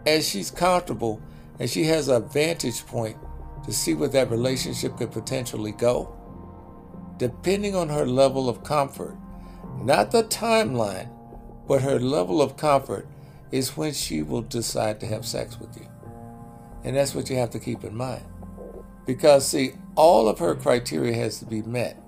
[0.05, 1.21] as she's comfortable
[1.59, 3.17] and she has a vantage point
[3.65, 6.17] to see where that relationship could potentially go,
[7.17, 9.15] depending on her level of comfort,
[9.77, 11.09] not the timeline,
[11.67, 13.07] but her level of comfort
[13.51, 15.87] is when she will decide to have sex with you.
[16.83, 18.25] And that's what you have to keep in mind.
[19.05, 22.01] Because, see, all of her criteria has to be met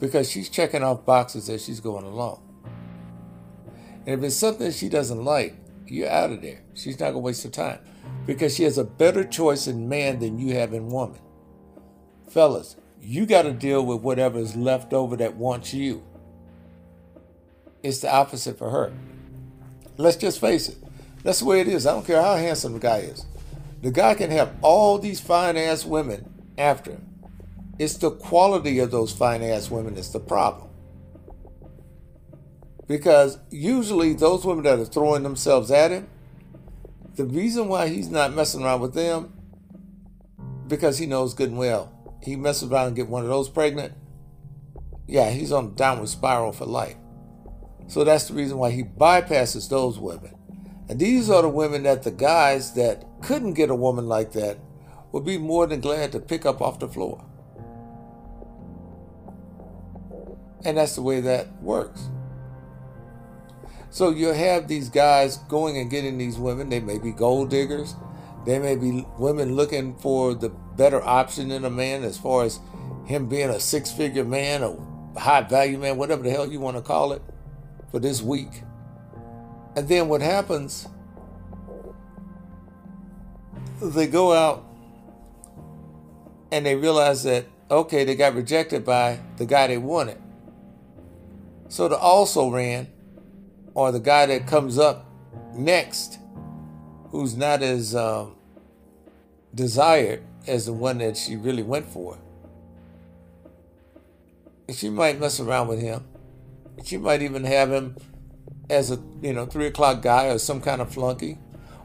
[0.00, 2.42] because she's checking off boxes as she's going along.
[4.06, 6.62] And if it's something she doesn't like, you're out of there.
[6.74, 7.78] She's not going to waste her time
[8.26, 11.20] because she has a better choice in man than you have in woman.
[12.28, 16.02] Fellas, you got to deal with whatever is left over that wants you.
[17.82, 18.92] It's the opposite for her.
[20.02, 20.78] Let's just face it.
[21.22, 21.86] That's the way it is.
[21.86, 23.24] I don't care how handsome the guy is.
[23.82, 27.08] The guy can have all these fine ass women after him.
[27.78, 30.70] It's the quality of those fine ass women that's the problem.
[32.88, 36.08] Because usually those women that are throwing themselves at him,
[37.14, 39.32] the reason why he's not messing around with them,
[40.66, 43.92] because he knows good and well, he messes around and get one of those pregnant,
[45.06, 46.96] yeah, he's on a downward spiral for life.
[47.88, 50.34] So that's the reason why he bypasses those women.
[50.88, 54.58] And these are the women that the guys that couldn't get a woman like that
[55.12, 57.24] would be more than glad to pick up off the floor.
[60.64, 62.08] And that's the way that works.
[63.90, 66.70] So you have these guys going and getting these women.
[66.70, 67.94] They may be gold diggers.
[68.46, 72.58] They may be women looking for the better option in a man as far as
[73.04, 74.80] him being a six figure man or
[75.16, 77.22] high value man, whatever the hell you want to call it,
[77.92, 78.62] for this week.
[79.76, 80.88] And then what happens,
[83.80, 84.64] they go out
[86.50, 90.20] and they realize that, okay, they got rejected by the guy they wanted.
[91.68, 92.88] So the also ran
[93.74, 95.06] or the guy that comes up
[95.54, 96.18] next,
[97.10, 98.36] who's not as um,
[99.54, 102.18] desired as the one that she really went for.
[104.68, 106.04] And she might mess around with him.
[106.84, 107.96] She might even have him
[108.68, 111.38] as a you know three o'clock guy or some kind of flunky,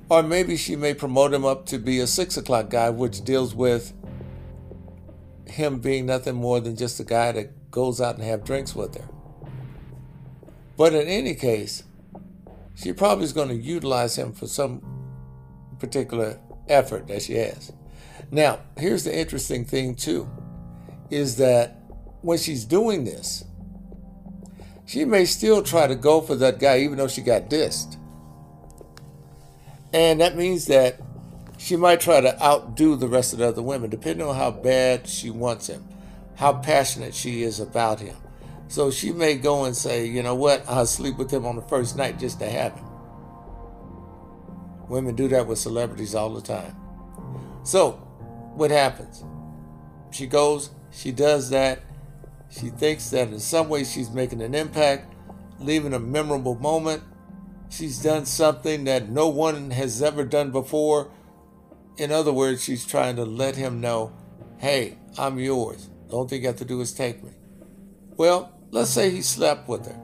[0.10, 3.54] or maybe she may promote him up to be a six o'clock guy, which deals
[3.54, 3.94] with
[5.46, 8.96] him being nothing more than just a guy that goes out and have drinks with
[8.96, 9.08] her.
[10.78, 11.84] But in any case,
[12.76, 14.82] she probably is going to utilize him for some
[15.80, 17.72] particular effort that she has.
[18.30, 20.30] Now, here's the interesting thing, too,
[21.10, 21.82] is that
[22.22, 23.44] when she's doing this,
[24.88, 27.97] she may still try to go for that guy even though she got dissed.
[29.93, 31.00] And that means that
[31.58, 35.08] she might try to outdo the rest of the other women, depending on how bad
[35.08, 35.86] she wants him,
[36.36, 38.15] how passionate she is about him.
[38.69, 41.62] So she may go and say, you know what, I'll sleep with him on the
[41.63, 42.86] first night just to have him.
[44.88, 46.76] Women do that with celebrities all the time.
[47.63, 47.91] So,
[48.56, 49.26] what happens?
[50.12, 51.82] She goes, she does that.
[52.50, 55.14] She thinks that in some way she's making an impact,
[55.60, 57.04] leaving a memorable moment.
[57.70, 61.12] She's done something that no one has ever done before.
[61.98, 64.14] In other words, she's trying to let him know,
[64.58, 65.90] hey, I'm yours.
[66.08, 67.32] The only thing you have to do is take me.
[68.16, 70.00] Well, Let's say he slept with her.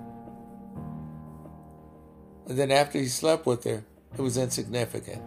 [2.48, 3.84] And then after he slept with her,
[4.18, 5.22] it was insignificant.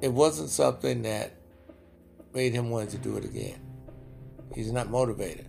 [0.00, 1.32] It wasn't something that
[2.34, 3.60] made him want to do it again.
[4.54, 5.48] He's not motivated.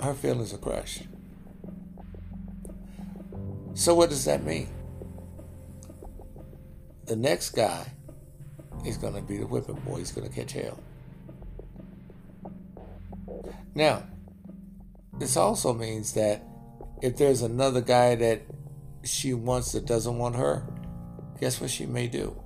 [0.00, 1.02] Her feelings are crushed.
[3.74, 4.68] So, what does that mean?
[7.06, 7.86] The next guy
[8.84, 9.98] is going to be the whipping boy.
[9.98, 10.78] He's going to catch hell.
[13.74, 14.04] Now,
[15.18, 16.42] this also means that
[17.02, 18.42] if there's another guy that
[19.04, 20.66] she wants that doesn't want her,
[21.40, 22.36] guess what she may do?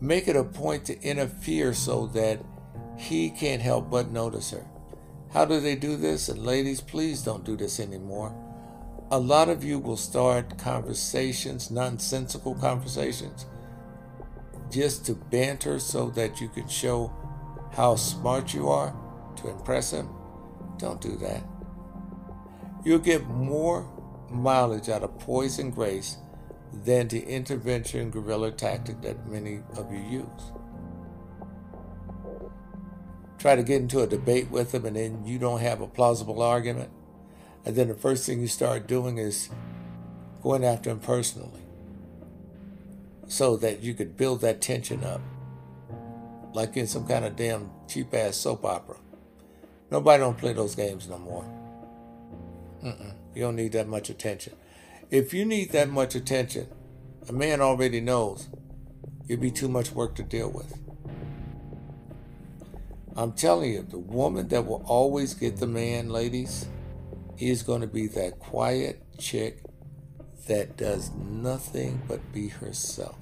[0.00, 2.40] Make it a point to interfere so that
[2.96, 4.66] he can't help but notice her.
[5.32, 6.28] How do they do this?
[6.28, 8.34] And ladies, please don't do this anymore.
[9.12, 13.46] A lot of you will start conversations, nonsensical conversations,
[14.70, 17.12] just to banter so that you can show
[17.72, 18.94] how smart you are
[19.36, 20.08] to impress him.
[20.78, 21.42] Don't do that.
[22.84, 23.88] You'll get more
[24.30, 26.16] mileage out of poise and grace
[26.72, 30.59] than the intervention guerrilla tactic that many of you use.
[33.40, 36.42] Try to get into a debate with them and then you don't have a plausible
[36.42, 36.90] argument.
[37.64, 39.48] And then the first thing you start doing is
[40.42, 41.62] going after him personally
[43.26, 45.22] so that you could build that tension up
[46.52, 48.96] like in some kind of damn cheap ass soap opera.
[49.90, 51.44] Nobody don't play those games no more.
[52.84, 53.14] Mm-mm.
[53.34, 54.54] You don't need that much attention.
[55.10, 56.68] If you need that much attention,
[57.28, 58.48] a man already knows
[59.26, 60.79] you'd be too much work to deal with.
[63.16, 66.66] I'm telling you, the woman that will always get the man, ladies,
[67.38, 69.62] is going to be that quiet chick
[70.46, 73.18] that does nothing but be herself.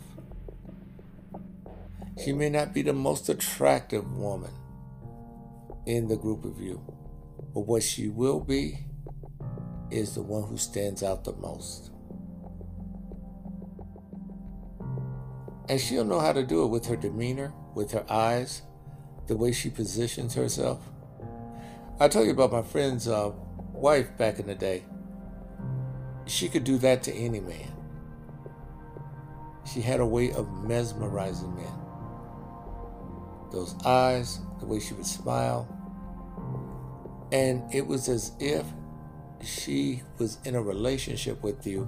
[2.23, 4.51] She may not be the most attractive woman
[5.87, 6.83] in the group of you,
[7.55, 8.79] but what she will be
[9.91, 11.91] is the one who stands out the most.
[15.69, 18.63] And she'll know how to do it with her demeanor, with her eyes,
[19.29, 20.81] the way she positions herself.
[22.01, 23.31] I told you about my friend's uh,
[23.73, 24.85] wife back in the day.
[26.27, 27.73] She could do that to any man.
[29.73, 31.73] She had a way of mesmerizing men.
[33.53, 35.69] Those eyes, the way she would smile.
[37.31, 38.67] And it was as if
[39.43, 41.85] she was in a relationship with you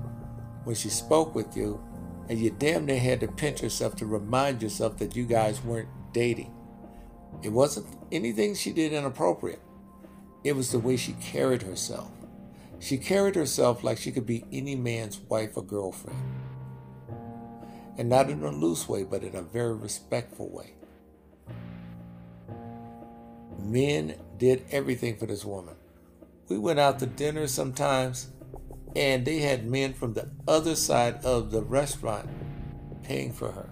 [0.64, 1.82] when she spoke with you,
[2.28, 5.88] and you damn near had to pinch yourself to remind yourself that you guys weren't
[6.12, 6.54] dating.
[7.42, 9.62] It wasn't anything she did inappropriate.
[10.44, 12.10] It was the way she carried herself.
[12.78, 16.18] She carried herself like she could be any man's wife or girlfriend.
[17.98, 20.72] And not in a loose way, but in a very respectful way.
[23.58, 25.74] Men did everything for this woman.
[26.48, 28.28] We went out to dinner sometimes,
[28.96, 32.28] and they had men from the other side of the restaurant
[33.02, 33.68] paying for her,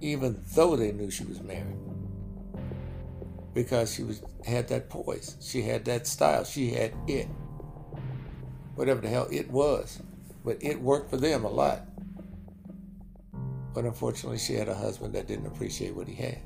[0.00, 1.89] even though they knew she was married
[3.54, 5.36] because she was had that poise.
[5.40, 6.44] She had that style.
[6.44, 7.26] She had it.
[8.74, 10.00] Whatever the hell it was.
[10.44, 11.82] But it worked for them a lot.
[13.74, 16.38] But unfortunately, she had a husband that didn't appreciate what he had.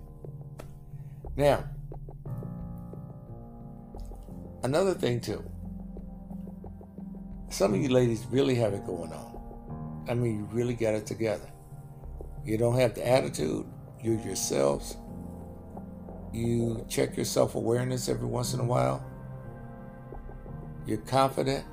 [1.36, 1.64] Now,
[4.62, 5.44] another thing too.
[7.50, 10.04] Some of you ladies really have it going on.
[10.08, 11.48] I mean, you really got it together.
[12.44, 13.64] You don't have the attitude.
[14.02, 14.96] You're yourselves
[16.34, 19.04] you check your self awareness every once in a while.
[20.86, 21.64] You're confident.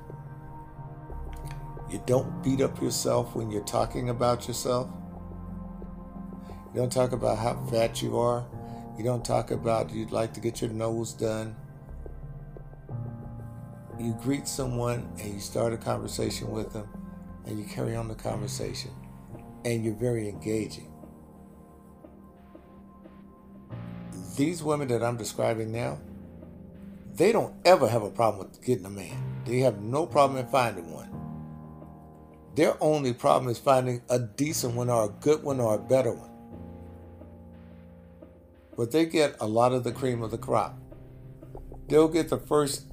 [1.90, 4.88] You don't beat up yourself when you're talking about yourself.
[6.72, 8.46] You don't talk about how fat you are.
[8.96, 11.56] You don't talk about you'd like to get your nose done.
[13.98, 16.88] You greet someone and you start a conversation with them
[17.46, 18.90] and you carry on the conversation
[19.64, 20.91] and you're very engaging.
[24.36, 25.98] These women that I'm describing now,
[27.14, 29.42] they don't ever have a problem with getting a man.
[29.44, 31.10] They have no problem in finding one.
[32.54, 36.12] Their only problem is finding a decent one or a good one or a better
[36.12, 36.30] one.
[38.76, 40.78] But they get a lot of the cream of the crop.
[41.88, 42.86] They'll get the first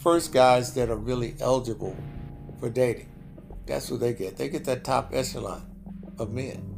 [0.00, 1.96] first guys that are really eligible
[2.60, 3.10] for dating.
[3.66, 4.36] That's what they get.
[4.36, 5.66] They get that top echelon
[6.18, 6.74] of men.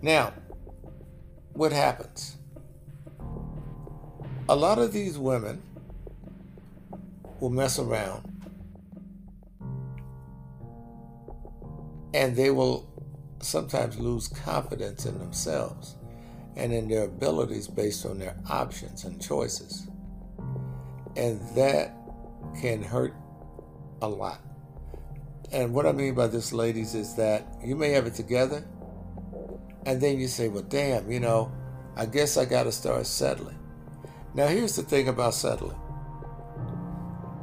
[0.00, 0.32] Now,
[1.52, 2.37] what happens?
[4.50, 5.60] A lot of these women
[7.38, 8.24] will mess around
[12.14, 12.88] and they will
[13.40, 15.96] sometimes lose confidence in themselves
[16.56, 19.86] and in their abilities based on their options and choices.
[21.14, 21.94] And that
[22.58, 23.14] can hurt
[24.00, 24.40] a lot.
[25.52, 28.66] And what I mean by this, ladies, is that you may have it together,
[29.84, 31.52] and then you say, well, damn, you know,
[31.96, 33.57] I guess I got to start settling.
[34.34, 35.78] Now, here's the thing about settling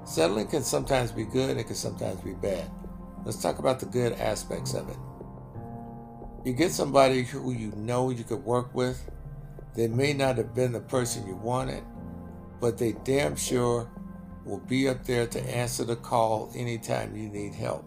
[0.06, 2.70] settling can sometimes be good, it can sometimes be bad.
[3.26, 4.98] Let's talk about the good aspects of it.
[6.46, 9.10] You get somebody who you know you could work with.
[9.74, 11.84] They may not have been the person you wanted,
[12.62, 13.90] but they damn sure
[14.46, 17.84] will be up there to answer the call anytime you need help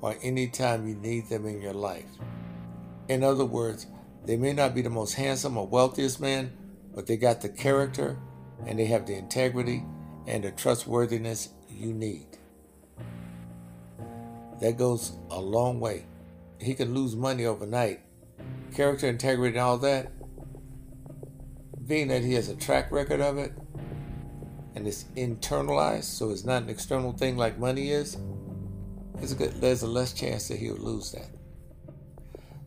[0.00, 2.08] or anytime you need them in your life.
[3.08, 3.86] In other words,
[4.24, 6.56] they may not be the most handsome or wealthiest man,
[6.94, 8.18] but they got the character
[8.66, 9.84] and they have the integrity
[10.26, 12.26] and the trustworthiness you need.
[14.60, 16.06] That goes a long way.
[16.60, 18.00] He can lose money overnight.
[18.74, 20.12] Character, integrity, and all that,
[21.86, 23.52] being that he has a track record of it
[24.74, 28.16] and it's internalized, so it's not an external thing like money is,
[29.16, 31.28] there's a, good, there's a less chance that he'll lose that.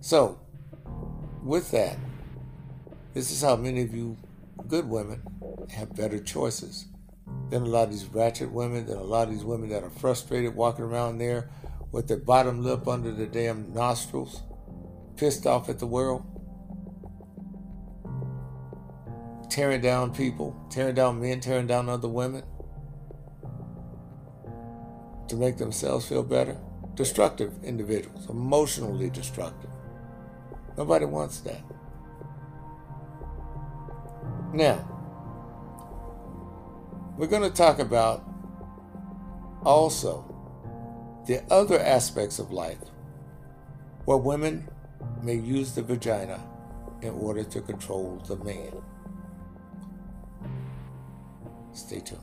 [0.02, 0.40] So,
[1.44, 1.98] with that,
[3.16, 4.18] this is how many of you
[4.68, 5.22] good women
[5.72, 6.88] have better choices
[7.50, 9.90] than a lot of these ratchet women, than a lot of these women that are
[9.90, 11.50] frustrated walking around there
[11.94, 14.44] with their bottom lip under the damn nostrils,
[15.16, 16.24] pissed off at the world,
[19.50, 22.44] tearing down people, tearing down men, tearing down other women
[25.30, 26.58] to make themselves feel better.
[26.96, 29.70] Destructive individuals, emotionally destructive.
[30.78, 31.62] Nobody wants that.
[34.56, 34.88] Now,
[37.18, 38.24] we're going to talk about
[39.66, 40.24] also
[41.28, 42.78] the other aspects of life
[44.06, 44.70] where women
[45.22, 46.42] may use the vagina
[47.02, 48.72] in order to control the man.
[51.74, 52.22] Stay tuned.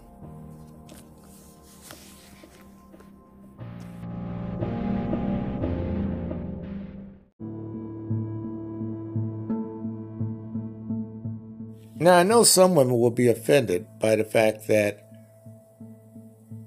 [12.03, 15.09] Now, I know some women will be offended by the fact that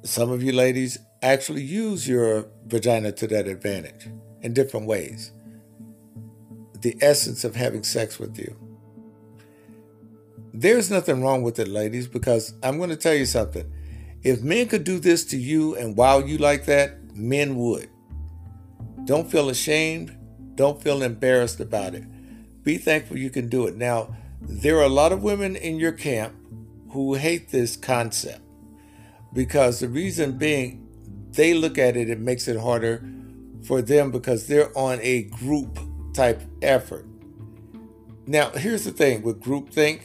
[0.04, 4.08] some of you ladies actually use your vagina to that advantage
[4.42, 5.34] in different ways.
[6.80, 8.56] The essence of having sex with you.
[10.54, 13.70] There's nothing wrong with it, ladies, because I'm going to tell you something.
[14.24, 17.90] If men could do this to you and wow you like that, men would.
[19.04, 20.18] Don't feel ashamed.
[20.56, 22.06] Don't feel embarrassed about it.
[22.64, 23.76] Be thankful you can do it.
[23.76, 26.36] Now, there are a lot of women in your camp
[26.92, 28.42] who hate this concept
[29.34, 30.82] because the reason being
[31.32, 33.06] they look at it, it makes it harder
[33.66, 35.80] for them because they're on a group
[36.14, 37.06] type effort.
[38.26, 40.02] Now, here's the thing with groupthink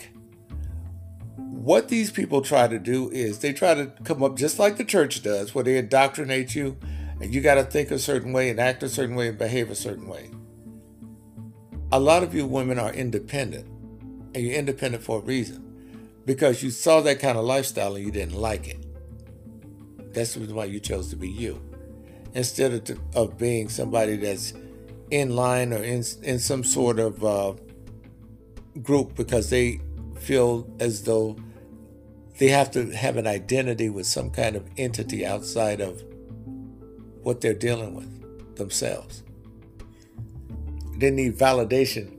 [1.36, 4.84] what these people try to do is they try to come up just like the
[4.84, 6.78] church does, where they indoctrinate you
[7.20, 9.70] and you got to think a certain way and act a certain way and behave
[9.70, 10.30] a certain way.
[11.92, 13.68] A lot of you women are independent
[14.34, 15.66] and you're independent for a reason
[16.24, 18.84] because you saw that kind of lifestyle and you didn't like it.
[20.12, 21.60] That's the reason why you chose to be you
[22.34, 24.52] instead of, to, of being somebody that's
[25.10, 27.54] in line or in, in some sort of uh,
[28.82, 29.80] group because they
[30.18, 31.36] feel as though
[32.38, 36.02] they have to have an identity with some kind of entity outside of
[37.22, 39.22] what they're dealing with themselves.
[40.96, 42.16] They need validation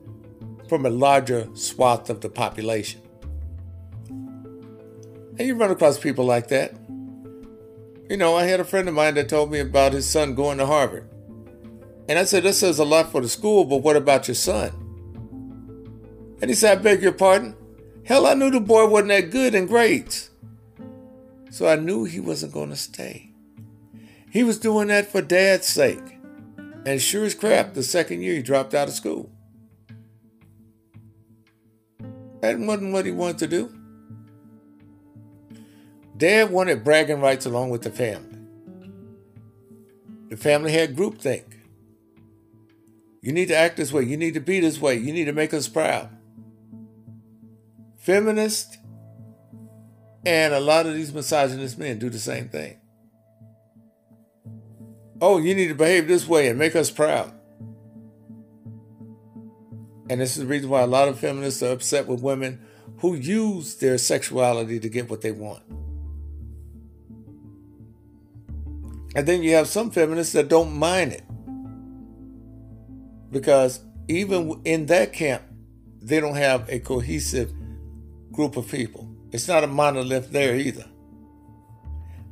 [0.71, 3.01] from a larger swath of the population.
[4.07, 6.71] And you run across people like that.
[8.09, 10.59] You know, I had a friend of mine that told me about his son going
[10.59, 11.09] to Harvard.
[12.07, 14.69] And I said, This says a lot for the school, but what about your son?
[16.41, 17.57] And he said, I beg your pardon?
[18.05, 20.29] Hell, I knew the boy wasn't that good in grades.
[21.49, 23.33] So I knew he wasn't going to stay.
[24.29, 26.17] He was doing that for dad's sake.
[26.85, 29.30] And sure as crap, the second year he dropped out of school.
[32.41, 33.75] That wasn't what he wanted to do.
[36.17, 38.39] Dad wanted bragging rights along with the family.
[40.29, 41.45] The family had groupthink.
[43.21, 44.03] You need to act this way.
[44.03, 44.95] You need to be this way.
[44.95, 46.09] You need to make us proud.
[47.97, 48.77] Feminist
[50.25, 52.77] and a lot of these misogynist men do the same thing.
[55.19, 57.33] Oh, you need to behave this way and make us proud.
[60.11, 62.59] And this is the reason why a lot of feminists are upset with women
[62.97, 65.63] who use their sexuality to get what they want.
[69.15, 71.23] And then you have some feminists that don't mind it.
[73.31, 75.43] Because even in that camp,
[76.01, 77.53] they don't have a cohesive
[78.33, 79.09] group of people.
[79.31, 80.87] It's not a monolith there either.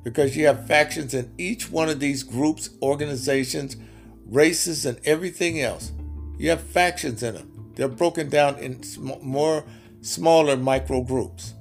[0.03, 3.77] Because you have factions in each one of these groups, organizations,
[4.25, 5.93] races, and everything else.
[6.37, 7.48] You have factions in them.
[7.79, 9.63] They're broken down in sm- more
[10.01, 11.53] smaller micro groups.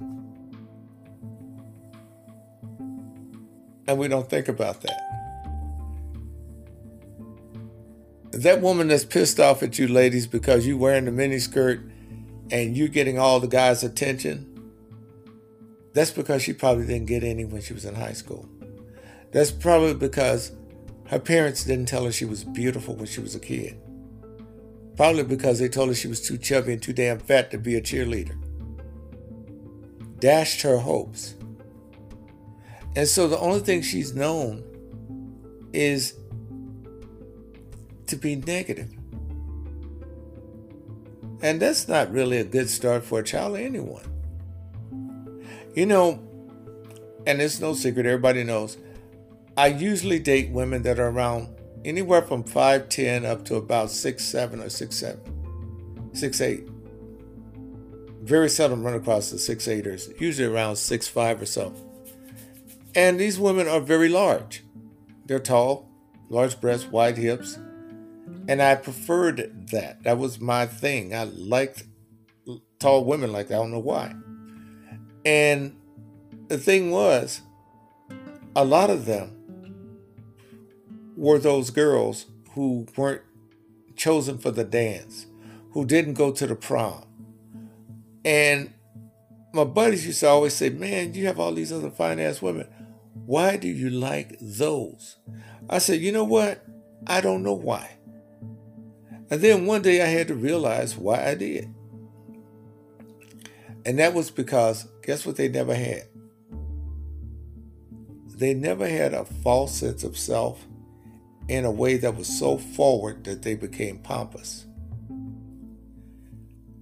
[3.87, 4.99] And we don't think about that.
[8.31, 11.89] That woman that's pissed off at you, ladies, because you wearing the miniskirt
[12.51, 14.73] and you getting all the guys' attention,
[15.93, 18.45] that's because she probably didn't get any when she was in high school.
[19.31, 20.51] That's probably because
[21.07, 23.79] her parents didn't tell her she was beautiful when she was a kid.
[24.99, 27.77] Probably because they told her she was too chubby and too damn fat to be
[27.77, 28.35] a cheerleader.
[30.19, 31.35] Dashed her hopes.
[32.97, 34.61] And so the only thing she's known
[35.71, 36.15] is
[38.07, 38.91] to be negative.
[41.41, 44.03] And that's not really a good start for a child or anyone.
[45.75, 46.21] You know,
[47.25, 48.77] and it's no secret, everybody knows,
[49.55, 51.55] I usually date women that are around
[51.85, 55.19] anywhere from 5'10 up to about 6'7 or 6'7,
[56.11, 56.69] 6'8.
[58.21, 61.73] Very seldom run across the 6'8ers, usually around 6'5 or so.
[62.95, 64.63] And these women are very large.
[65.25, 65.89] They're tall,
[66.29, 67.57] large breasts, wide hips.
[68.47, 70.03] And I preferred that.
[70.03, 71.13] That was my thing.
[71.13, 71.83] I liked
[72.79, 73.55] tall women like that.
[73.55, 74.13] I don't know why.
[75.25, 75.75] And
[76.47, 77.41] the thing was,
[78.55, 79.38] a lot of them
[81.19, 83.21] were those girls who weren't
[83.97, 85.27] chosen for the dance,
[85.73, 87.03] who didn't go to the prom.
[88.23, 88.73] And
[89.53, 92.67] my buddies used to always say, Man, you have all these other fine ass women.
[93.25, 95.17] Why do you like those?
[95.69, 96.65] I said, You know what?
[97.05, 97.97] I don't know why.
[99.29, 101.73] And then one day I had to realize why I did.
[103.85, 106.03] And that was because, guess what they never had?
[108.25, 110.65] They never had a false sense of self
[111.49, 114.65] in a way that was so forward that they became pompous.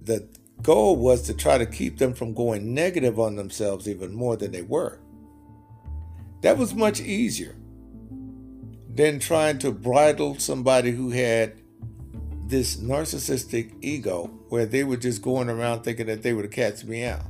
[0.02, 0.28] The
[0.62, 4.52] goal was to try to keep them from going negative on themselves even more than
[4.52, 5.00] they were.
[6.42, 7.56] That was much easier
[8.94, 11.60] than trying to bridle somebody who had
[12.46, 16.84] this narcissistic ego where they were just going around thinking that they were the cat's
[16.84, 17.20] meow.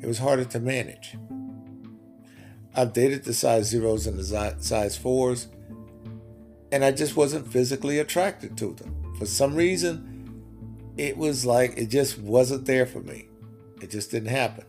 [0.00, 1.16] It was harder to manage.
[2.76, 5.48] I've dated the size zeros and the size fours,
[6.70, 9.14] and I just wasn't physically attracted to them.
[9.18, 13.28] For some reason, it was like it just wasn't there for me.
[13.80, 14.66] It just didn't happen.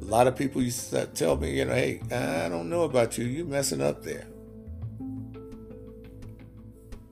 [0.00, 3.18] A lot of people used to tell me, you know, hey, I don't know about
[3.18, 3.24] you.
[3.24, 4.26] You messing up there.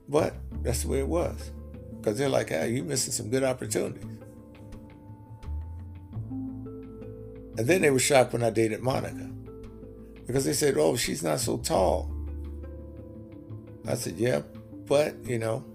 [0.07, 1.51] But that's the way it was.
[1.97, 4.16] Because they're like, hey, you're missing some good opportunities.
[7.57, 9.29] And then they were shocked when I dated Monica
[10.27, 12.11] because they said, oh, she's not so tall.
[13.87, 14.41] I said, yeah,
[14.85, 15.65] but, you know,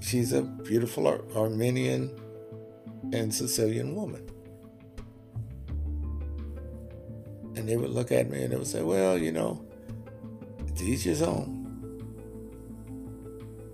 [0.00, 2.10] she's a beautiful Ar- Armenian
[3.12, 4.28] and Sicilian woman.
[7.56, 9.64] And they would look at me and they would say, well, you know,
[10.76, 11.54] to each his own.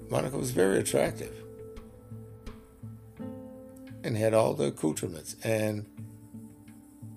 [0.09, 1.34] Monica was very attractive
[4.05, 5.36] and had all the accoutrements.
[5.42, 5.86] And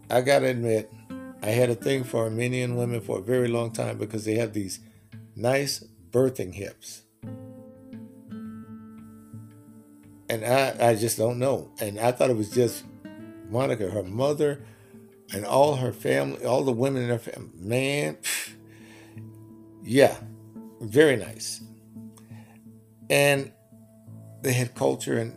[0.09, 0.91] I gotta admit,
[1.41, 4.53] I had a thing for Armenian women for a very long time because they have
[4.53, 4.79] these
[5.35, 7.03] nice birthing hips.
[10.29, 11.71] And I, I just don't know.
[11.79, 12.83] And I thought it was just
[13.49, 14.61] Monica, her mother,
[15.33, 17.49] and all her family, all the women in her family.
[17.55, 18.17] Man,
[19.83, 20.15] yeah,
[20.81, 21.61] very nice.
[23.09, 23.51] And
[24.41, 25.33] they had culture, and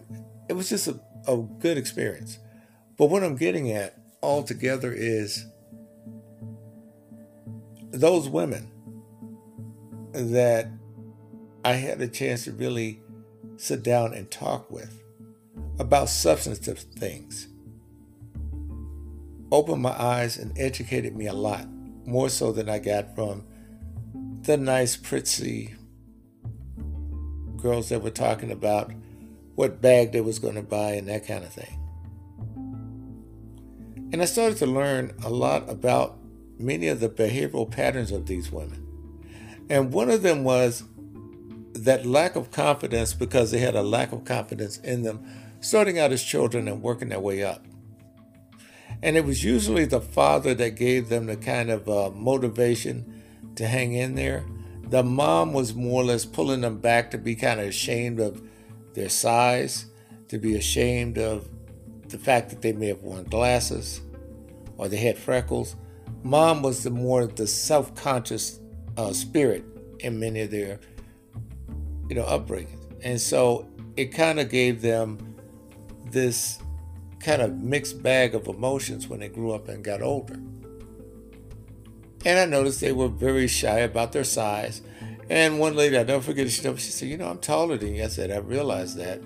[0.48, 2.38] it was just a, a good experience.
[2.96, 5.46] But what I'm getting at altogether is
[7.90, 8.70] those women
[10.12, 10.68] that
[11.64, 13.02] I had a chance to really
[13.56, 15.02] sit down and talk with
[15.78, 17.48] about substantive things
[19.52, 21.66] opened my eyes and educated me a lot,
[22.06, 23.44] more so than I got from
[24.42, 25.74] the nice, pretty
[27.56, 28.92] girls that were talking about
[29.54, 31.79] what bag they was going to buy and that kind of thing.
[34.12, 36.18] And I started to learn a lot about
[36.58, 38.86] many of the behavioral patterns of these women.
[39.68, 40.84] And one of them was
[41.72, 45.24] that lack of confidence because they had a lack of confidence in them
[45.60, 47.64] starting out as children and working their way up.
[49.02, 53.22] And it was usually the father that gave them the kind of uh, motivation
[53.54, 54.44] to hang in there.
[54.82, 58.42] The mom was more or less pulling them back to be kind of ashamed of
[58.94, 59.86] their size,
[60.28, 61.48] to be ashamed of
[62.10, 64.00] the fact that they may have worn glasses
[64.76, 65.76] or they had freckles.
[66.22, 68.60] Mom was the more the self-conscious
[68.96, 69.64] uh, spirit
[70.00, 70.80] in many of their,
[72.08, 75.36] you know, upbringings, and so it kind of gave them
[76.10, 76.58] this
[77.20, 80.34] kind of mixed bag of emotions when they grew up and got older.
[82.24, 84.82] And I noticed they were very shy about their size.
[85.30, 88.04] And one lady, I don't forget, she, she said, You know, I'm taller than you.
[88.04, 89.22] I said, I realized that.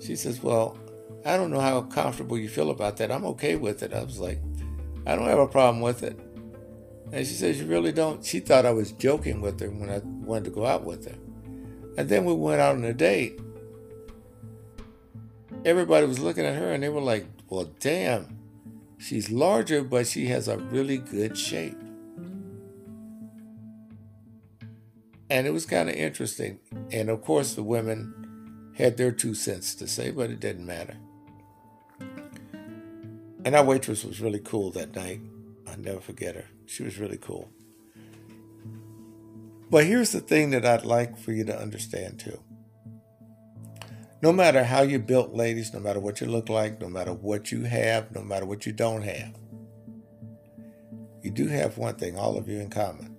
[0.00, 0.78] She says, Well,
[1.24, 3.12] I don't know how comfortable you feel about that.
[3.12, 3.92] I'm okay with it.
[3.92, 4.40] I was like,
[5.06, 6.18] I don't have a problem with it.
[7.12, 8.24] And she says, You really don't?
[8.24, 11.18] She thought I was joking with her when I wanted to go out with her.
[11.96, 13.38] And then we went out on a date.
[15.64, 18.38] Everybody was looking at her and they were like, Well, damn,
[18.98, 21.76] she's larger, but she has a really good shape.
[25.30, 26.58] And it was kind of interesting.
[26.90, 30.96] And of course, the women had their two cents to say, but it didn't matter.
[33.44, 35.20] And our waitress was really cool that night.
[35.66, 36.44] I'll never forget her.
[36.66, 37.50] She was really cool.
[39.70, 42.40] But here's the thing that I'd like for you to understand too.
[44.20, 47.50] No matter how you built, ladies, no matter what you look like, no matter what
[47.50, 49.34] you have, no matter what you don't have,
[51.22, 53.16] you do have one thing, all of you in common,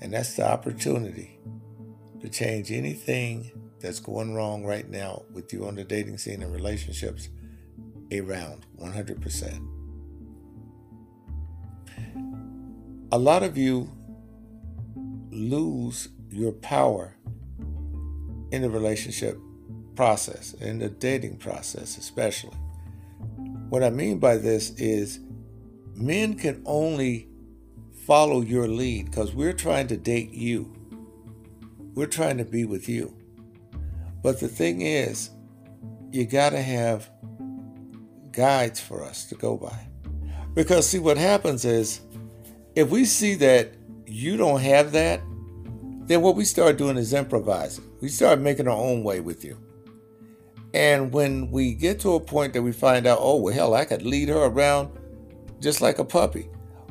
[0.00, 1.38] and that's the opportunity
[2.20, 6.52] to change anything that's going wrong right now with you on the dating scene and
[6.52, 7.28] relationships
[8.12, 9.68] around 100%.
[13.10, 13.90] A lot of you
[15.30, 17.14] lose your power
[18.50, 19.38] in the relationship
[19.94, 22.56] process, in the dating process, especially.
[23.68, 25.20] What I mean by this is
[25.94, 27.28] men can only
[28.06, 30.72] follow your lead because we're trying to date you.
[31.94, 33.14] We're trying to be with you.
[34.22, 35.30] But the thing is,
[36.10, 37.10] you got to have
[38.38, 39.88] guides for us to go by.
[40.54, 42.00] Because, see, what happens is
[42.76, 43.72] if we see that
[44.06, 45.20] you don't have that,
[46.06, 47.84] then what we start doing is improvising.
[48.00, 49.58] We start making our own way with you.
[50.72, 53.84] And when we get to a point that we find out, oh, well, hell, I
[53.84, 54.96] could lead her around
[55.60, 56.48] just like a puppy.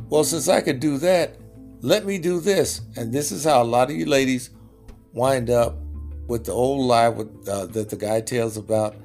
[0.10, 1.38] Well, since I could do that,
[1.82, 2.82] let me do this.
[2.98, 4.50] And this is how a lot of you ladies
[5.14, 5.78] wind up
[6.28, 8.98] with the old lie with, uh, that the guy tells about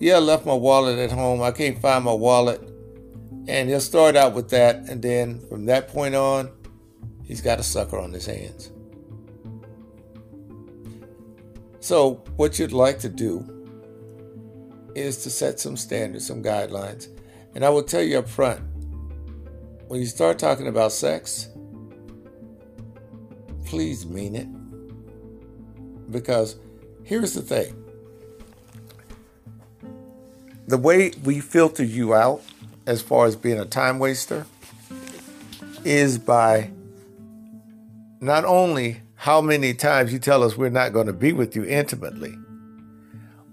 [0.00, 1.42] yeah, I left my wallet at home.
[1.42, 2.60] I can't find my wallet.
[3.46, 4.88] And he'll start out with that.
[4.88, 6.50] And then from that point on,
[7.22, 8.72] he's got a sucker on his hands.
[11.80, 13.44] So, what you'd like to do
[14.94, 17.08] is to set some standards, some guidelines.
[17.54, 18.60] And I will tell you up front
[19.88, 21.48] when you start talking about sex,
[23.66, 24.48] please mean it.
[26.10, 26.56] Because
[27.04, 27.74] here's the thing
[30.70, 32.42] the way we filter you out
[32.86, 34.46] as far as being a time waster
[35.84, 36.70] is by
[38.20, 41.64] not only how many times you tell us we're not going to be with you
[41.64, 42.36] intimately,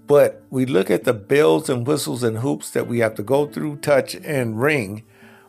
[0.06, 3.46] but we look at the bells and whistles and hoops that we have to go
[3.46, 5.02] through, touch, and ring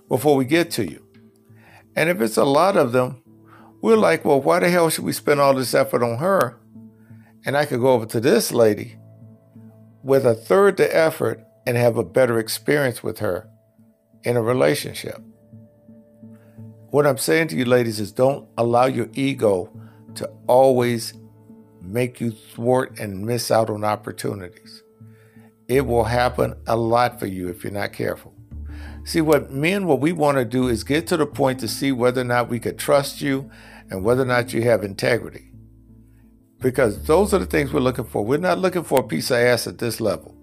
[0.07, 1.05] before we get to you.
[1.95, 3.21] And if it's a lot of them,
[3.79, 6.57] we're like, well, why the hell should we spend all this effort on her?
[7.45, 8.97] And I could go over to this lady
[10.01, 13.47] with a third the effort and have a better experience with her
[14.23, 15.21] in a relationship.
[16.89, 19.71] What I'm saying to you, ladies, is don't allow your ego
[20.15, 21.13] to always
[21.79, 24.81] make you thwart and miss out on opportunities.
[25.67, 28.33] It will happen a lot for you if you're not careful.
[29.03, 31.91] See, what men, what we want to do is get to the point to see
[31.91, 33.51] whether or not we could trust you
[33.91, 35.51] and whether or not you have integrity.
[36.57, 38.25] Because those are the things we're looking for.
[38.25, 40.35] We're not looking for a piece of ass at this level.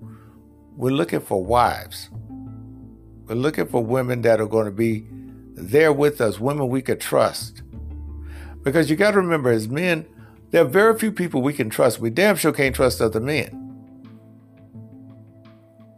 [0.76, 2.10] We're looking for wives.
[3.26, 5.06] We're looking for women that are going to be
[5.54, 7.62] there with us, women we could trust.
[8.62, 10.06] Because you got to remember, as men,
[10.50, 11.98] there are very few people we can trust.
[11.98, 13.62] We damn sure can't trust other men.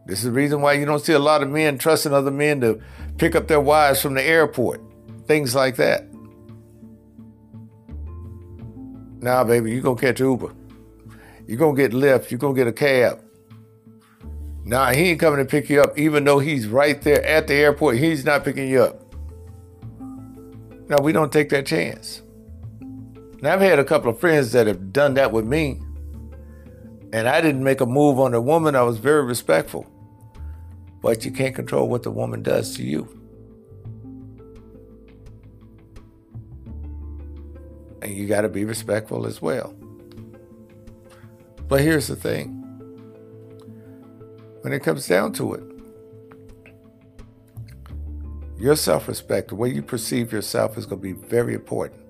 [0.06, 2.60] This is the reason why you don't see a lot of men trusting other men
[2.60, 2.80] to
[3.18, 4.80] pick up their wives from the airport,
[5.26, 6.06] things like that.
[9.20, 10.54] Now, baby, you're going to catch Uber.
[11.46, 12.30] You're going to get Lyft.
[12.30, 13.24] You're going to get a cab.
[14.68, 17.54] Nah, he ain't coming to pick you up, even though he's right there at the
[17.54, 17.96] airport.
[17.96, 19.02] He's not picking you up.
[20.90, 22.20] Now, we don't take that chance.
[23.40, 25.80] Now, I've had a couple of friends that have done that with me,
[27.14, 28.76] and I didn't make a move on the woman.
[28.76, 29.86] I was very respectful.
[31.00, 33.08] But you can't control what the woman does to you.
[38.02, 39.74] And you got to be respectful as well.
[41.68, 42.57] But here's the thing
[44.62, 45.62] when it comes down to it.
[48.58, 52.00] Your self respect, the way you perceive yourself, is going to be very important.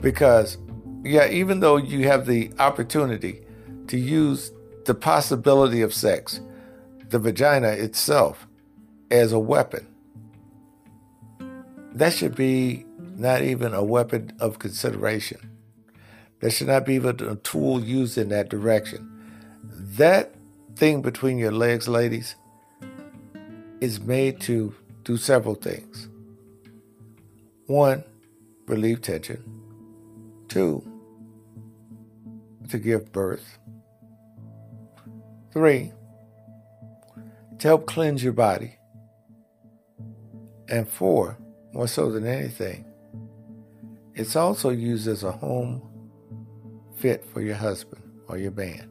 [0.00, 0.56] Because,
[1.04, 3.42] yeah, even though you have the opportunity
[3.88, 4.52] to use
[4.86, 6.40] the possibility of sex,
[7.08, 8.46] the vagina itself,
[9.10, 9.86] as a weapon,
[11.92, 15.50] that should be not even a weapon of consideration.
[16.40, 19.10] That should not be even a tool used in that direction.
[19.62, 20.35] That
[20.76, 22.36] thing between your legs, ladies,
[23.80, 24.74] is made to
[25.04, 26.08] do several things.
[27.66, 28.04] One,
[28.66, 29.42] relieve tension.
[30.48, 30.86] Two,
[32.68, 33.58] to give birth.
[35.52, 35.92] Three,
[37.58, 38.76] to help cleanse your body.
[40.68, 41.38] And four,
[41.72, 42.84] more so than anything,
[44.14, 45.82] it's also used as a home
[46.96, 48.90] fit for your husband or your man.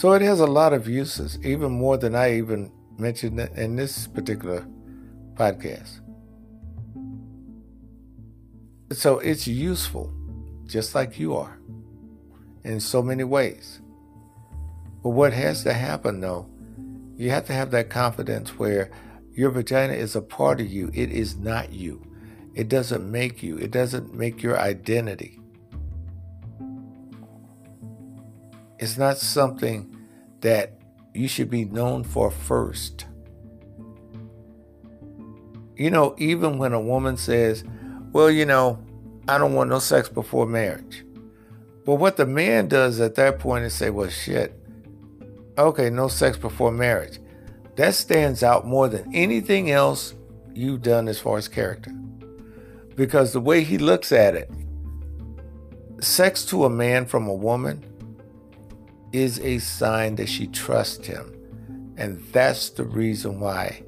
[0.00, 4.06] So it has a lot of uses, even more than I even mentioned in this
[4.06, 4.66] particular
[5.34, 6.00] podcast.
[8.92, 10.10] So it's useful,
[10.64, 11.58] just like you are,
[12.64, 13.82] in so many ways.
[15.02, 16.48] But what has to happen though,
[17.16, 18.90] you have to have that confidence where
[19.34, 22.02] your vagina is a part of you, it is not you.
[22.54, 25.40] It doesn't make you, it doesn't make your identity.
[28.78, 29.89] It's not something
[30.40, 30.80] that
[31.14, 33.06] you should be known for first.
[35.76, 37.64] You know, even when a woman says,
[38.12, 38.78] Well, you know,
[39.28, 41.04] I don't want no sex before marriage.
[41.84, 44.58] But what the man does at that point is say, Well, shit,
[45.56, 47.18] okay, no sex before marriage.
[47.76, 50.14] That stands out more than anything else
[50.52, 51.92] you've done as far as character.
[52.94, 54.50] Because the way he looks at it,
[56.00, 57.89] sex to a man from a woman
[59.12, 61.36] is a sign that she trusts him.
[61.96, 63.82] And that's the reason why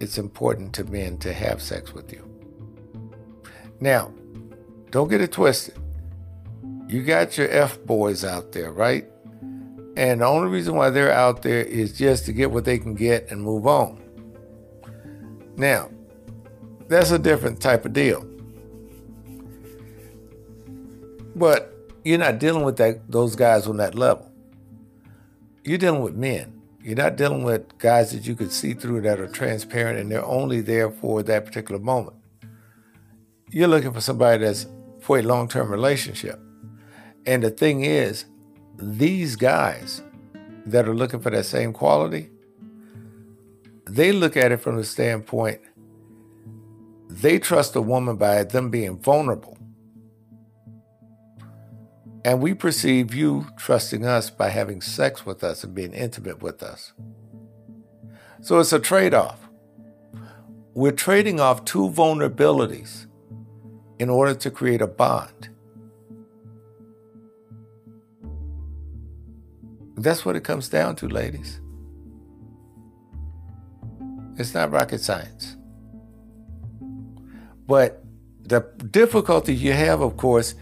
[0.00, 2.28] it's important to men to have sex with you.
[3.80, 4.12] Now,
[4.90, 5.78] don't get it twisted.
[6.88, 9.06] You got your F boys out there, right?
[9.96, 12.94] And the only reason why they're out there is just to get what they can
[12.94, 14.02] get and move on.
[15.56, 15.90] Now,
[16.88, 18.26] that's a different type of deal.
[21.34, 21.71] But
[22.04, 24.30] you're not dealing with that those guys on that level.
[25.64, 26.60] You're dealing with men.
[26.82, 30.24] You're not dealing with guys that you could see through that are transparent and they're
[30.24, 32.16] only there for that particular moment.
[33.50, 34.66] You're looking for somebody that's
[35.00, 36.40] for a long-term relationship.
[37.24, 38.24] And the thing is,
[38.76, 40.02] these guys
[40.66, 42.30] that are looking for that same quality,
[43.84, 45.60] they look at it from the standpoint
[47.12, 49.58] they trust a woman by them being vulnerable.
[52.24, 56.62] And we perceive you trusting us by having sex with us and being intimate with
[56.62, 56.92] us.
[58.40, 59.48] So it's a trade off.
[60.74, 63.06] We're trading off two vulnerabilities
[63.98, 65.48] in order to create a bond.
[69.96, 71.60] That's what it comes down to, ladies.
[74.36, 75.56] It's not rocket science.
[77.66, 78.02] But
[78.40, 78.60] the
[78.90, 80.54] difficulty you have, of course,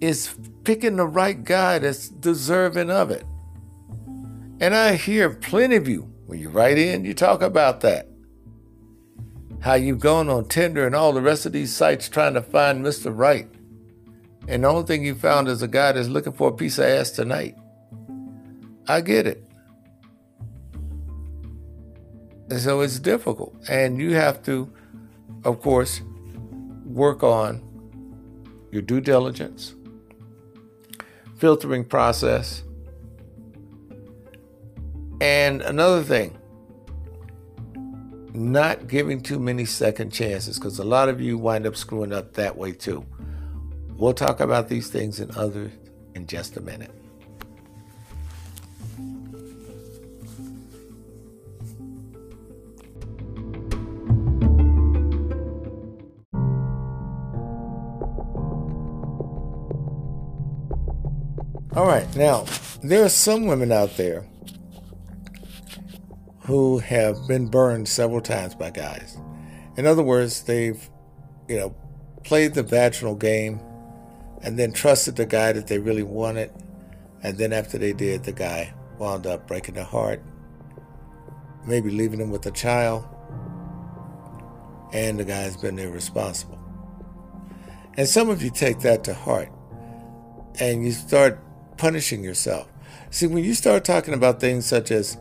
[0.00, 0.36] is
[0.66, 3.24] picking the right guy that's deserving of it.
[4.60, 8.08] And I hear plenty of you, when you write in, you talk about that.
[9.60, 12.84] How you've gone on Tinder and all the rest of these sites trying to find
[12.84, 13.16] Mr.
[13.16, 13.48] Right.
[14.48, 16.86] And the only thing you found is a guy that's looking for a piece of
[16.86, 17.56] ass tonight.
[18.88, 19.44] I get it.
[22.50, 23.54] And so it's difficult.
[23.68, 24.72] And you have to,
[25.44, 26.00] of course,
[26.84, 27.62] work on
[28.72, 29.75] your due diligence,
[31.36, 32.62] filtering process.
[35.20, 36.36] And another thing,
[38.34, 42.34] not giving too many second chances because a lot of you wind up screwing up
[42.34, 43.04] that way too.
[43.96, 45.72] We'll talk about these things and others
[46.14, 46.90] in just a minute.
[61.76, 62.46] All right, now
[62.82, 64.26] there are some women out there
[66.46, 69.18] who have been burned several times by guys.
[69.76, 70.88] In other words, they've,
[71.48, 71.76] you know,
[72.24, 73.60] played the vaginal game
[74.40, 76.50] and then trusted the guy that they really wanted.
[77.22, 80.22] And then after they did, the guy wound up breaking their heart,
[81.66, 83.06] maybe leaving them with a child,
[84.94, 86.58] and the guy's been irresponsible.
[87.98, 89.50] And some of you take that to heart
[90.58, 91.38] and you start
[91.76, 92.68] punishing yourself.
[93.10, 95.16] See, when you start talking about things such as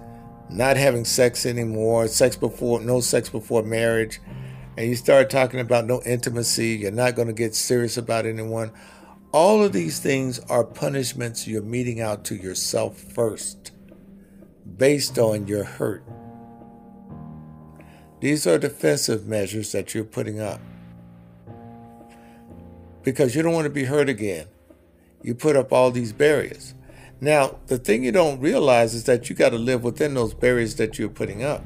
[0.50, 4.20] not having sex anymore, sex before, no sex before marriage,
[4.78, 8.72] and you start talking about no intimacy, you're not going to get serious about anyone.
[9.32, 13.72] All of these things are punishments you're meting out to yourself first,
[14.78, 16.04] based on your hurt.
[18.22, 20.60] These are defensive measures that you're putting up
[23.04, 24.48] because you don't want to be hurt again
[25.26, 26.76] you put up all these barriers.
[27.20, 30.76] Now, the thing you don't realize is that you got to live within those barriers
[30.76, 31.64] that you're putting up.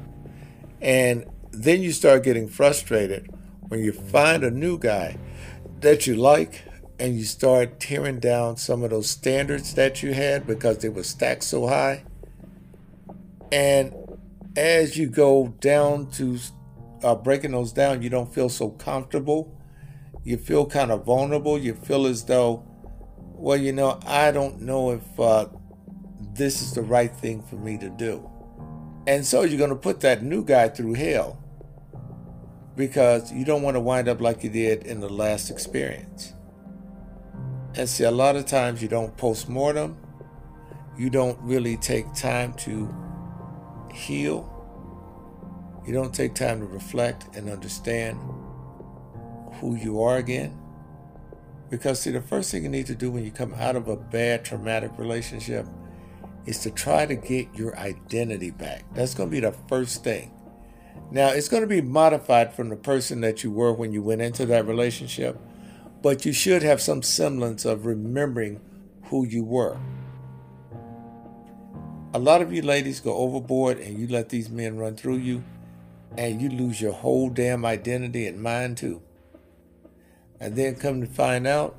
[0.80, 3.30] And then you start getting frustrated
[3.68, 5.18] when you find a new guy
[5.80, 6.62] that you like
[6.98, 11.02] and you start tearing down some of those standards that you had because they were
[11.02, 12.04] stacked so high.
[13.52, 13.94] And
[14.56, 16.38] as you go down to
[17.02, 19.54] uh, breaking those down, you don't feel so comfortable.
[20.24, 21.58] You feel kind of vulnerable.
[21.58, 22.64] You feel as though,
[23.40, 25.46] well, you know, I don't know if uh,
[26.34, 28.28] this is the right thing for me to do.
[29.06, 31.42] And so you're going to put that new guy through hell
[32.76, 36.34] because you don't want to wind up like you did in the last experience.
[37.74, 39.96] And see, a lot of times you don't post mortem,
[40.98, 42.94] you don't really take time to
[43.90, 44.48] heal,
[45.86, 48.20] you don't take time to reflect and understand
[49.54, 50.59] who you are again.
[51.70, 53.96] Because, see, the first thing you need to do when you come out of a
[53.96, 55.66] bad, traumatic relationship
[56.44, 58.84] is to try to get your identity back.
[58.94, 60.32] That's going to be the first thing.
[61.12, 64.20] Now, it's going to be modified from the person that you were when you went
[64.20, 65.38] into that relationship
[66.02, 68.60] but you should have some semblance of remembering
[69.04, 69.78] who you were.
[72.12, 75.44] A lot of you ladies go overboard and you let these men run through you,
[76.16, 79.02] and you lose your whole damn identity and mind too.
[80.40, 81.76] And then come to find out,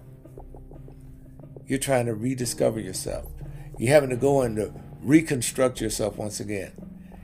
[1.65, 3.31] you're trying to rediscover yourself.
[3.77, 6.73] You're having to go and to reconstruct yourself once again.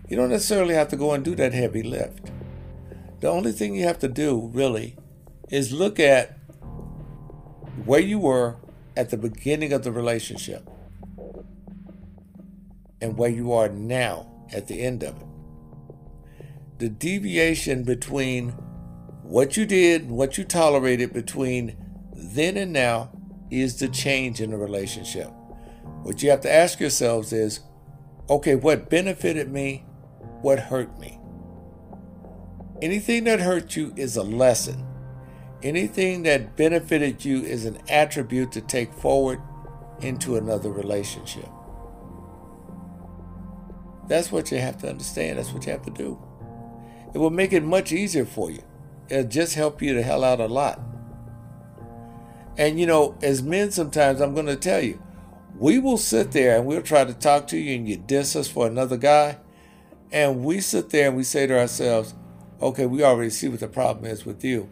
[0.09, 2.31] You don't necessarily have to go and do that heavy lift.
[3.19, 4.95] The only thing you have to do, really,
[5.49, 6.39] is look at
[7.85, 8.55] where you were
[8.95, 10.67] at the beginning of the relationship
[12.99, 15.27] and where you are now at the end of it.
[16.79, 18.53] The deviation between
[19.27, 21.75] what you did and what you tolerated between
[22.13, 23.11] then and now
[23.51, 25.27] is the change in the relationship.
[26.03, 27.59] What you have to ask yourselves is
[28.29, 29.85] okay, what benefited me?
[30.41, 31.19] What hurt me?
[32.81, 34.85] Anything that hurt you is a lesson.
[35.61, 39.41] Anything that benefited you is an attribute to take forward
[39.99, 41.49] into another relationship.
[44.07, 45.37] That's what you have to understand.
[45.37, 46.17] That's what you have to do.
[47.13, 48.63] It will make it much easier for you.
[49.09, 50.79] It'll just help you to hell out a lot.
[52.57, 55.01] And you know, as men, sometimes I'm going to tell you,
[55.57, 58.47] we will sit there and we'll try to talk to you and you diss us
[58.47, 59.37] for another guy.
[60.11, 62.13] And we sit there and we say to ourselves,
[62.61, 64.69] okay, we already see what the problem is with you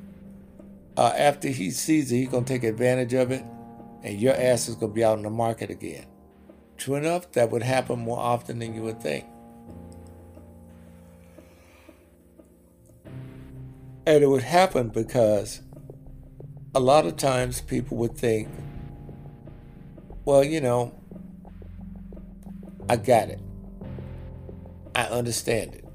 [0.98, 3.44] uh, after he sees it, he's going to take advantage of it,
[4.04, 6.06] and your ass is going to be out in the market again.
[6.78, 9.26] True enough, that would happen more often than you would think.
[14.08, 15.62] And it would happen because
[16.76, 18.50] a lot of times people would think,
[20.26, 20.94] well, you know,
[22.88, 23.40] I got it.
[24.94, 25.86] I understand it.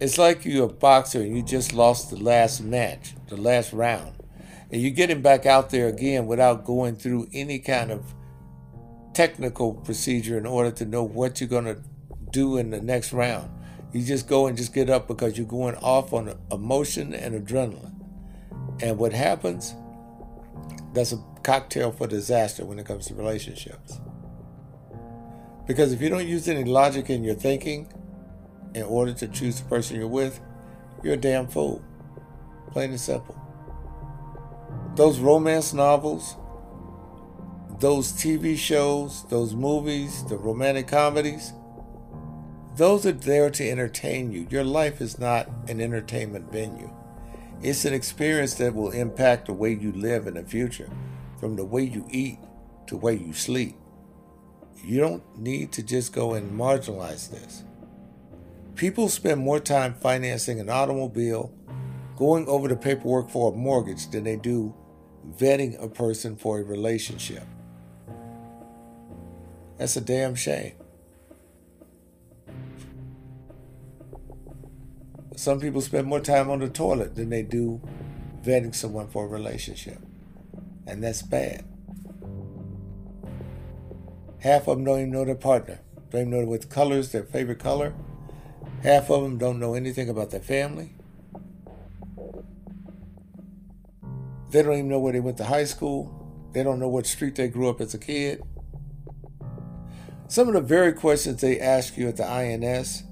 [0.00, 4.14] It's like you're a boxer and you just lost the last match, the last round,
[4.70, 8.14] and you're getting back out there again without going through any kind of
[9.12, 11.78] technical procedure in order to know what you're going to
[12.30, 13.50] do in the next round.
[13.92, 17.94] You just go and just get up because you're going off on emotion and adrenaline.
[18.80, 19.74] And what happens?
[20.92, 24.00] That's a cocktail for disaster when it comes to relationships.
[25.66, 27.92] Because if you don't use any logic in your thinking,
[28.74, 30.40] in order to choose the person you're with,
[31.02, 31.82] you're a damn fool.
[32.70, 33.40] Plain and simple.
[34.94, 36.36] Those romance novels,
[37.80, 41.52] those TV shows, those movies, the romantic comedies,
[42.78, 44.46] those are there to entertain you.
[44.50, 46.90] Your life is not an entertainment venue.
[47.60, 50.88] It's an experience that will impact the way you live in the future,
[51.40, 52.38] from the way you eat
[52.86, 53.74] to the way you sleep.
[54.84, 57.64] You don't need to just go and marginalize this.
[58.76, 61.52] People spend more time financing an automobile,
[62.16, 64.72] going over the paperwork for a mortgage than they do
[65.36, 67.42] vetting a person for a relationship.
[69.78, 70.77] That's a damn shame.
[75.38, 77.80] Some people spend more time on the toilet than they do
[78.42, 80.00] vetting someone for a relationship.
[80.84, 81.64] And that's bad.
[84.40, 85.78] Half of them don't even know their partner.
[86.10, 87.94] Don't even know what color is their favorite color.
[88.82, 90.90] Half of them don't know anything about their family.
[94.50, 96.50] They don't even know where they went to high school.
[96.52, 98.42] They don't know what street they grew up as a kid.
[100.26, 103.04] Some of the very questions they ask you at the INS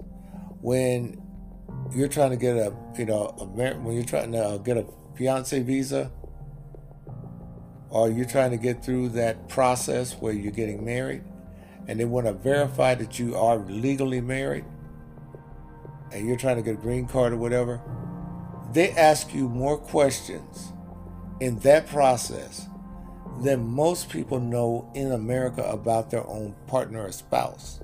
[0.61, 1.23] when
[1.95, 4.87] you're trying to get a, you know, a, when you're trying to uh, get a
[5.17, 6.11] fiance visa,
[7.91, 11.23] or you're trying to get through that process where you're getting married,
[11.89, 14.65] and they want to verify that you are legally married
[16.13, 17.81] and you're trying to get a green card or whatever,
[18.73, 20.73] they ask you more questions
[21.41, 22.67] in that process
[23.43, 27.81] than most people know in America about their own partner or spouse.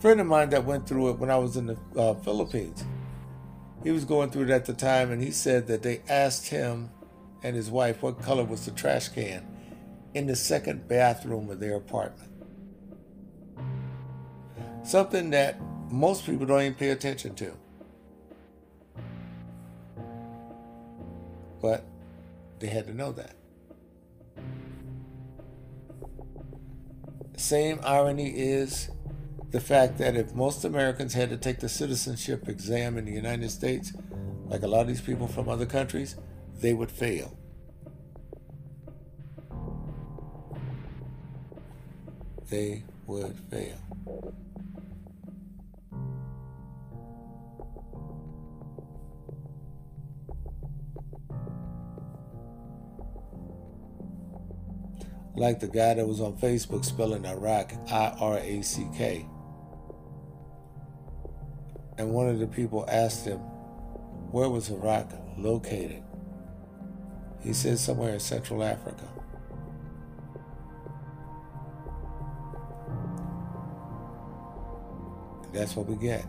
[0.00, 2.84] Friend of mine that went through it when I was in the uh, Philippines,
[3.82, 6.90] he was going through it at the time, and he said that they asked him
[7.42, 9.46] and his wife what color was the trash can
[10.14, 12.30] in the second bathroom of their apartment.
[14.84, 17.52] Something that most people don't even pay attention to.
[21.60, 21.84] But
[22.58, 23.34] they had to know that.
[27.36, 28.90] Same irony is
[29.50, 33.50] the fact that if most Americans had to take the citizenship exam in the United
[33.50, 33.92] States,
[34.46, 36.16] like a lot of these people from other countries,
[36.60, 37.36] they would fail.
[42.50, 43.78] They would fail.
[55.38, 59.26] like the guy that was on Facebook spelling Iraq I R A C K.
[61.98, 63.38] And one of the people asked him,
[64.30, 66.02] Where was Iraq located?
[67.40, 69.08] He said somewhere in Central Africa.
[75.52, 76.24] That's what we get.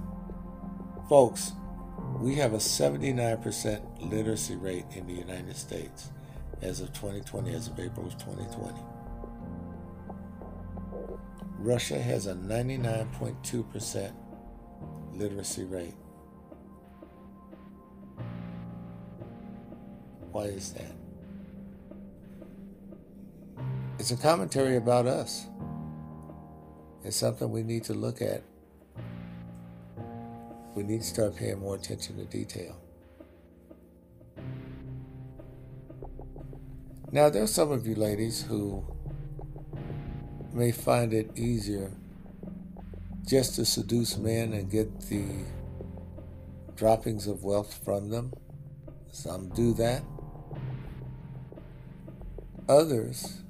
[1.08, 1.52] Folks,
[2.20, 6.10] we have a 79% literacy rate in the United States
[6.62, 8.74] as of 2020, as of April of 2020.
[11.60, 14.12] Russia has a 99.2%
[15.14, 15.96] literacy rate.
[20.32, 20.92] Why is that?
[23.98, 25.48] It's a commentary about us.
[27.04, 28.44] It's something we need to look at.
[30.76, 32.76] We need to start paying more attention to detail.
[37.12, 38.86] Now, there's some of you ladies who
[40.54, 41.92] may find it easier
[43.30, 45.24] just to seduce men and get the
[46.76, 48.34] droppings of wealth from them.
[49.12, 50.02] Some do that.
[52.68, 53.44] Others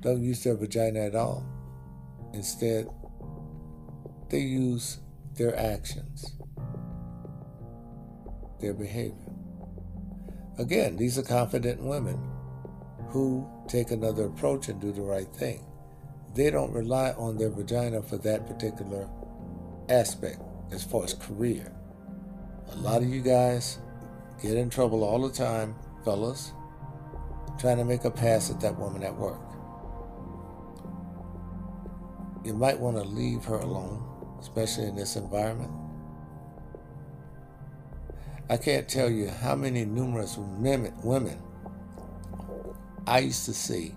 [0.00, 1.46] don't use their vagina at all.
[2.32, 2.88] Instead,
[4.30, 5.00] they use
[5.34, 6.32] their actions,
[8.60, 9.34] their behavior.
[10.58, 12.18] Again, these are confident women
[13.08, 15.62] who take another approach and do the right thing.
[16.36, 19.08] They don't rely on their vagina for that particular
[19.88, 20.38] aspect
[20.70, 21.72] as far as career.
[22.72, 23.78] A lot of you guys
[24.42, 25.74] get in trouble all the time,
[26.04, 26.52] fellas,
[27.58, 29.40] trying to make a pass at that woman at work.
[32.44, 34.04] You might want to leave her alone,
[34.38, 35.72] especially in this environment.
[38.50, 41.38] I can't tell you how many numerous women
[43.06, 43.94] I used to see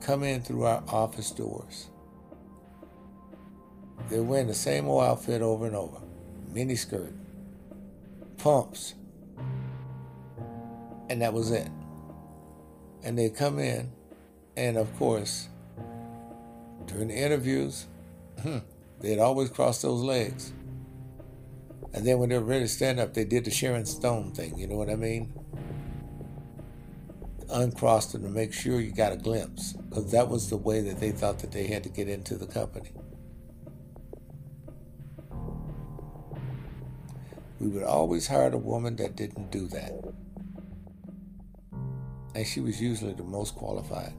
[0.00, 1.88] come in through our office doors.
[4.08, 5.98] They're wearing the same old outfit over and over
[6.52, 7.12] mini skirt,
[8.38, 8.94] pumps,
[11.08, 11.68] and that was it.
[13.02, 13.92] And they come in,
[14.56, 15.48] and of course,
[16.86, 17.86] during the interviews,
[18.42, 18.58] hmm,
[19.00, 20.52] they'd always cross those legs.
[21.92, 24.58] And then when they were ready to stand up, they did the Sharon Stone thing,
[24.58, 25.32] you know what I mean?
[27.52, 31.00] Uncrossed them to make sure you got a glimpse, because that was the way that
[31.00, 32.92] they thought that they had to get into the company.
[37.58, 39.92] We would always hire a woman that didn't do that.
[42.34, 44.14] And she was usually the most qualified.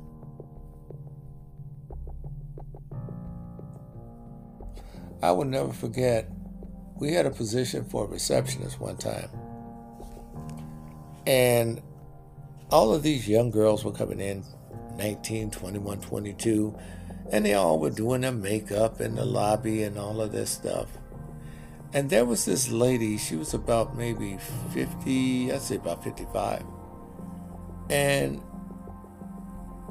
[5.24, 6.30] I will never forget,
[6.96, 9.30] we had a position for a receptionist one time.
[11.26, 11.82] And
[12.72, 14.44] all of these young girls were coming in
[14.96, 16.76] 19, 21, 22,
[17.32, 20.88] and they all were doing their makeup in the lobby and all of this stuff.
[21.94, 24.38] And there was this lady, she was about maybe
[24.74, 26.64] 50, I'd say about 55.
[27.90, 28.42] And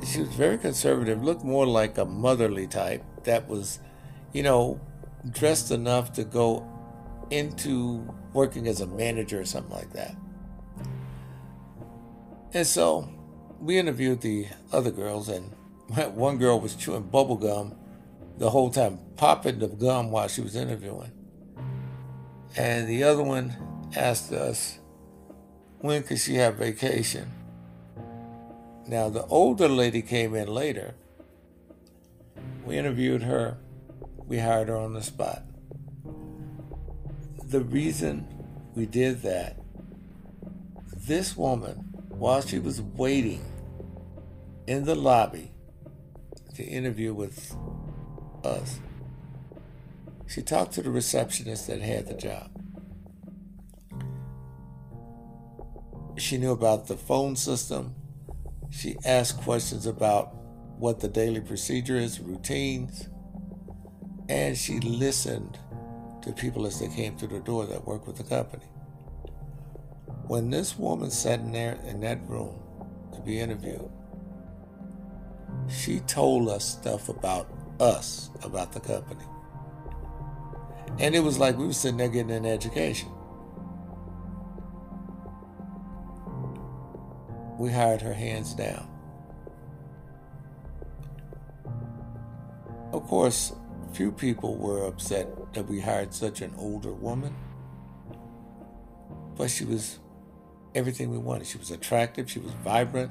[0.06, 3.80] she was very conservative, looked more like a motherly type that was,
[4.32, 4.80] you know,
[5.28, 6.66] dressed enough to go
[7.28, 10.16] into working as a manager or something like that.
[12.52, 13.08] And so
[13.60, 15.52] we interviewed the other girls, and
[16.14, 17.76] one girl was chewing bubble gum
[18.38, 21.12] the whole time, popping the gum while she was interviewing.
[22.56, 23.56] And the other one
[23.94, 24.78] asked us,
[25.78, 27.30] when could she have vacation?
[28.86, 30.94] Now, the older lady came in later.
[32.64, 33.58] We interviewed her,
[34.26, 35.42] we hired her on the spot.
[37.44, 38.26] The reason
[38.74, 39.56] we did that,
[40.92, 41.89] this woman,
[42.20, 43.42] while she was waiting
[44.66, 45.50] in the lobby
[46.54, 47.56] to interview with
[48.44, 48.78] us,
[50.26, 52.50] she talked to the receptionist that had the job.
[56.18, 57.94] She knew about the phone system.
[58.68, 60.34] She asked questions about
[60.78, 63.08] what the daily procedure is, routines,
[64.28, 65.58] and she listened
[66.20, 68.69] to people as they came through the door that work with the company.
[70.30, 72.54] When this woman sat in there in that room
[73.12, 73.90] to be interviewed,
[75.68, 79.24] she told us stuff about us, about the company.
[81.00, 83.08] And it was like we were sitting there getting an education.
[87.58, 88.88] We hired her hands down.
[92.92, 93.52] Of course,
[93.92, 97.34] few people were upset that we hired such an older woman.
[99.36, 99.98] But she was
[100.74, 101.46] everything we wanted.
[101.46, 103.10] She was attractive, she was vibrant,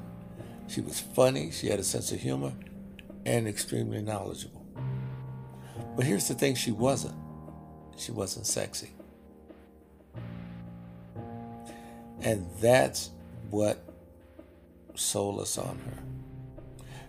[0.68, 2.52] she was funny, she had a sense of humor,
[3.24, 4.64] and extremely knowledgeable.
[5.96, 7.14] But here's the thing she wasn't
[7.96, 8.90] she wasn't sexy.
[12.22, 13.10] And that's
[13.50, 13.82] what
[14.94, 16.02] sold us on her.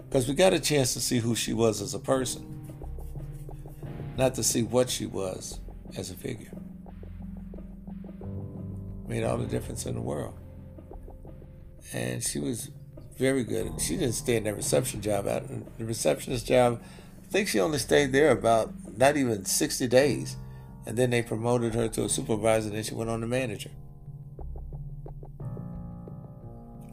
[0.09, 2.61] Because we got a chance to see who she was as a person
[4.17, 5.59] not to see what she was
[5.97, 6.51] as a figure.
[9.07, 10.37] Made all the difference in the world.
[11.93, 12.69] And she was
[13.17, 13.79] very good.
[13.79, 15.27] She didn't stay in that reception job.
[15.27, 15.43] Out
[15.77, 16.81] the receptionist job,
[17.23, 20.37] I think she only stayed there about not even 60 days.
[20.85, 23.69] And then they promoted her to a supervisor, and then she went on to manager.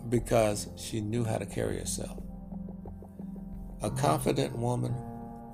[0.09, 2.21] Because she knew how to carry herself.
[3.81, 4.93] A confident woman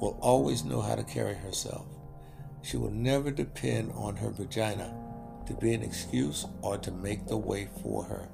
[0.01, 1.87] will always know how to carry herself.
[2.63, 4.97] She will never depend on her vagina
[5.47, 8.29] to be an excuse or to make the way for her.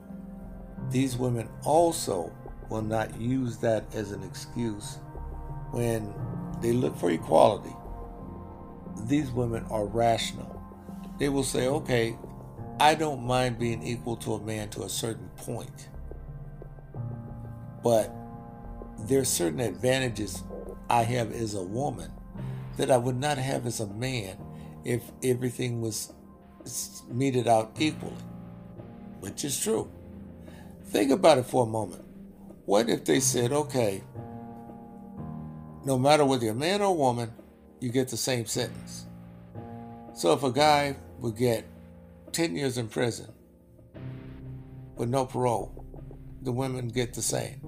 [0.88, 2.32] These women also
[2.68, 4.98] will not use that as an excuse
[5.72, 6.14] when
[6.60, 7.74] they look for equality.
[9.06, 10.60] These women are rational.
[11.18, 12.16] They will say, okay,
[12.80, 15.88] I don't mind being equal to a man to a certain point,
[17.82, 18.10] but
[19.00, 20.42] there are certain advantages
[20.88, 22.10] I have as a woman
[22.76, 24.36] that I would not have as a man
[24.84, 26.12] if everything was
[27.08, 28.14] meted out equally,
[29.20, 29.90] which is true.
[30.90, 32.04] Think about it for a moment.
[32.66, 34.02] What if they said, okay,
[35.84, 37.32] no matter whether you're a man or a woman,
[37.78, 39.06] you get the same sentence?
[40.14, 41.64] So if a guy would get
[42.32, 43.32] 10 years in prison
[44.96, 45.84] with no parole,
[46.42, 47.60] the women get the same.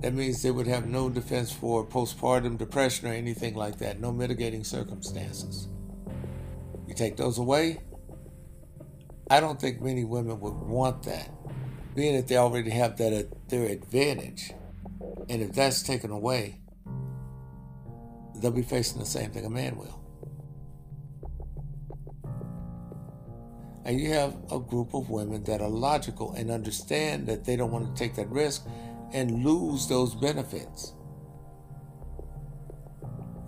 [0.00, 4.10] That means they would have no defense for postpartum depression or anything like that, no
[4.10, 5.68] mitigating circumstances.
[6.88, 7.78] You take those away,
[9.30, 11.30] I don't think many women would want that,
[11.96, 14.52] being that they already have that at their advantage.
[15.28, 16.60] And if that's taken away,
[18.36, 20.02] they'll be facing the same thing a man will.
[23.86, 27.70] And you have a group of women that are logical and understand that they don't
[27.70, 28.66] want to take that risk
[29.12, 30.92] and lose those benefits.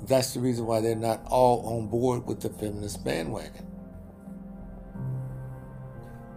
[0.07, 3.68] That's the reason why they're not all on board with the feminist bandwagon.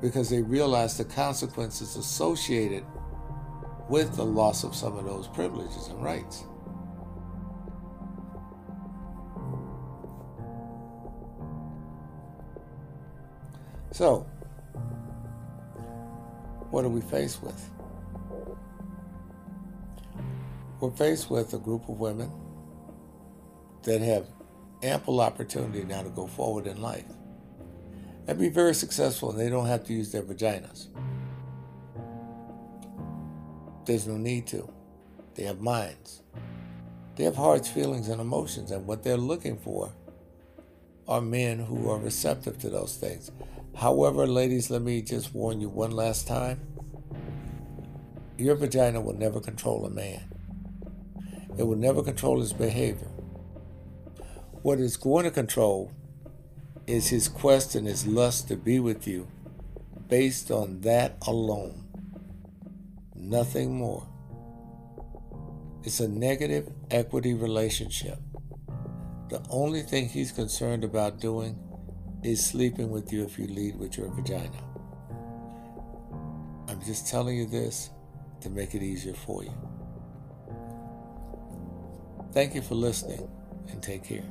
[0.01, 2.83] Because they realize the consequences associated
[3.87, 6.45] with the loss of some of those privileges and rights.
[13.91, 14.25] So,
[16.71, 17.69] what are we faced with?
[20.79, 22.31] We're faced with a group of women
[23.83, 24.25] that have
[24.81, 27.05] ample opportunity now to go forward in life
[28.27, 30.87] and be very successful, and they don't have to use their vaginas.
[33.85, 34.71] There's no need to.
[35.35, 36.21] They have minds.
[37.15, 39.93] They have hearts, feelings, and emotions, and what they're looking for
[41.07, 43.31] are men who are receptive to those things.
[43.75, 46.61] However, ladies, let me just warn you one last time
[48.37, 50.23] your vagina will never control a man.
[51.57, 53.09] It will never control his behavior.
[54.63, 55.91] What it's going to control
[56.87, 59.27] is his quest and his lust to be with you
[60.07, 61.85] based on that alone.
[63.15, 64.07] Nothing more.
[65.83, 68.19] It's a negative equity relationship.
[69.29, 71.57] The only thing he's concerned about doing
[72.23, 74.61] is sleeping with you if you lead with your vagina.
[76.67, 77.89] I'm just telling you this
[78.41, 79.53] to make it easier for you.
[82.33, 83.29] Thank you for listening
[83.69, 84.23] and take care.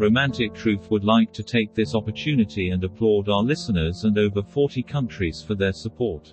[0.00, 4.82] Romantic Truth would like to take this opportunity and applaud our listeners and over 40
[4.82, 6.32] countries for their support.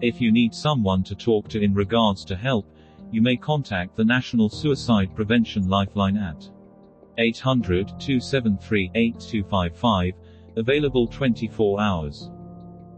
[0.00, 2.64] If you need someone to talk to in regards to help,
[3.10, 6.48] you may contact the National Suicide Prevention Lifeline at
[7.18, 10.14] 800 273 8255,
[10.56, 12.30] available 24 hours.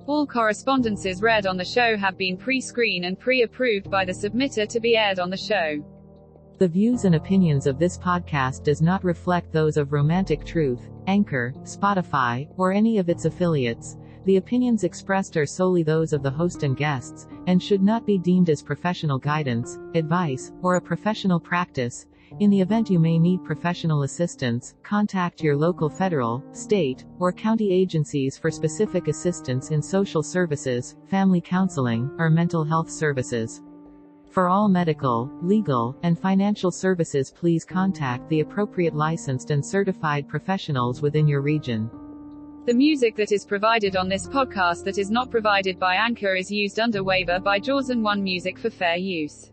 [0.07, 4.79] All correspondences read on the show have been pre-screened and pre-approved by the submitter to
[4.79, 5.85] be aired on the show.
[6.59, 11.53] The views and opinions of this podcast does not reflect those of Romantic Truth, Anchor,
[11.65, 13.97] Spotify, or any of its affiliates.
[14.27, 18.17] The opinions expressed are solely those of the host and guests, and should not be
[18.17, 22.07] deemed as professional guidance, advice, or a professional practice.
[22.41, 27.73] In the event you may need professional assistance, contact your local federal, state, or county
[27.73, 33.63] agencies for specific assistance in social services, family counseling, or mental health services.
[34.29, 41.01] For all medical, legal, and financial services please contact the appropriate licensed and certified professionals
[41.01, 41.89] within your region.
[42.67, 46.51] The music that is provided on this podcast that is not provided by Anchor is
[46.51, 49.53] used under waiver by Jaws and One Music for fair use.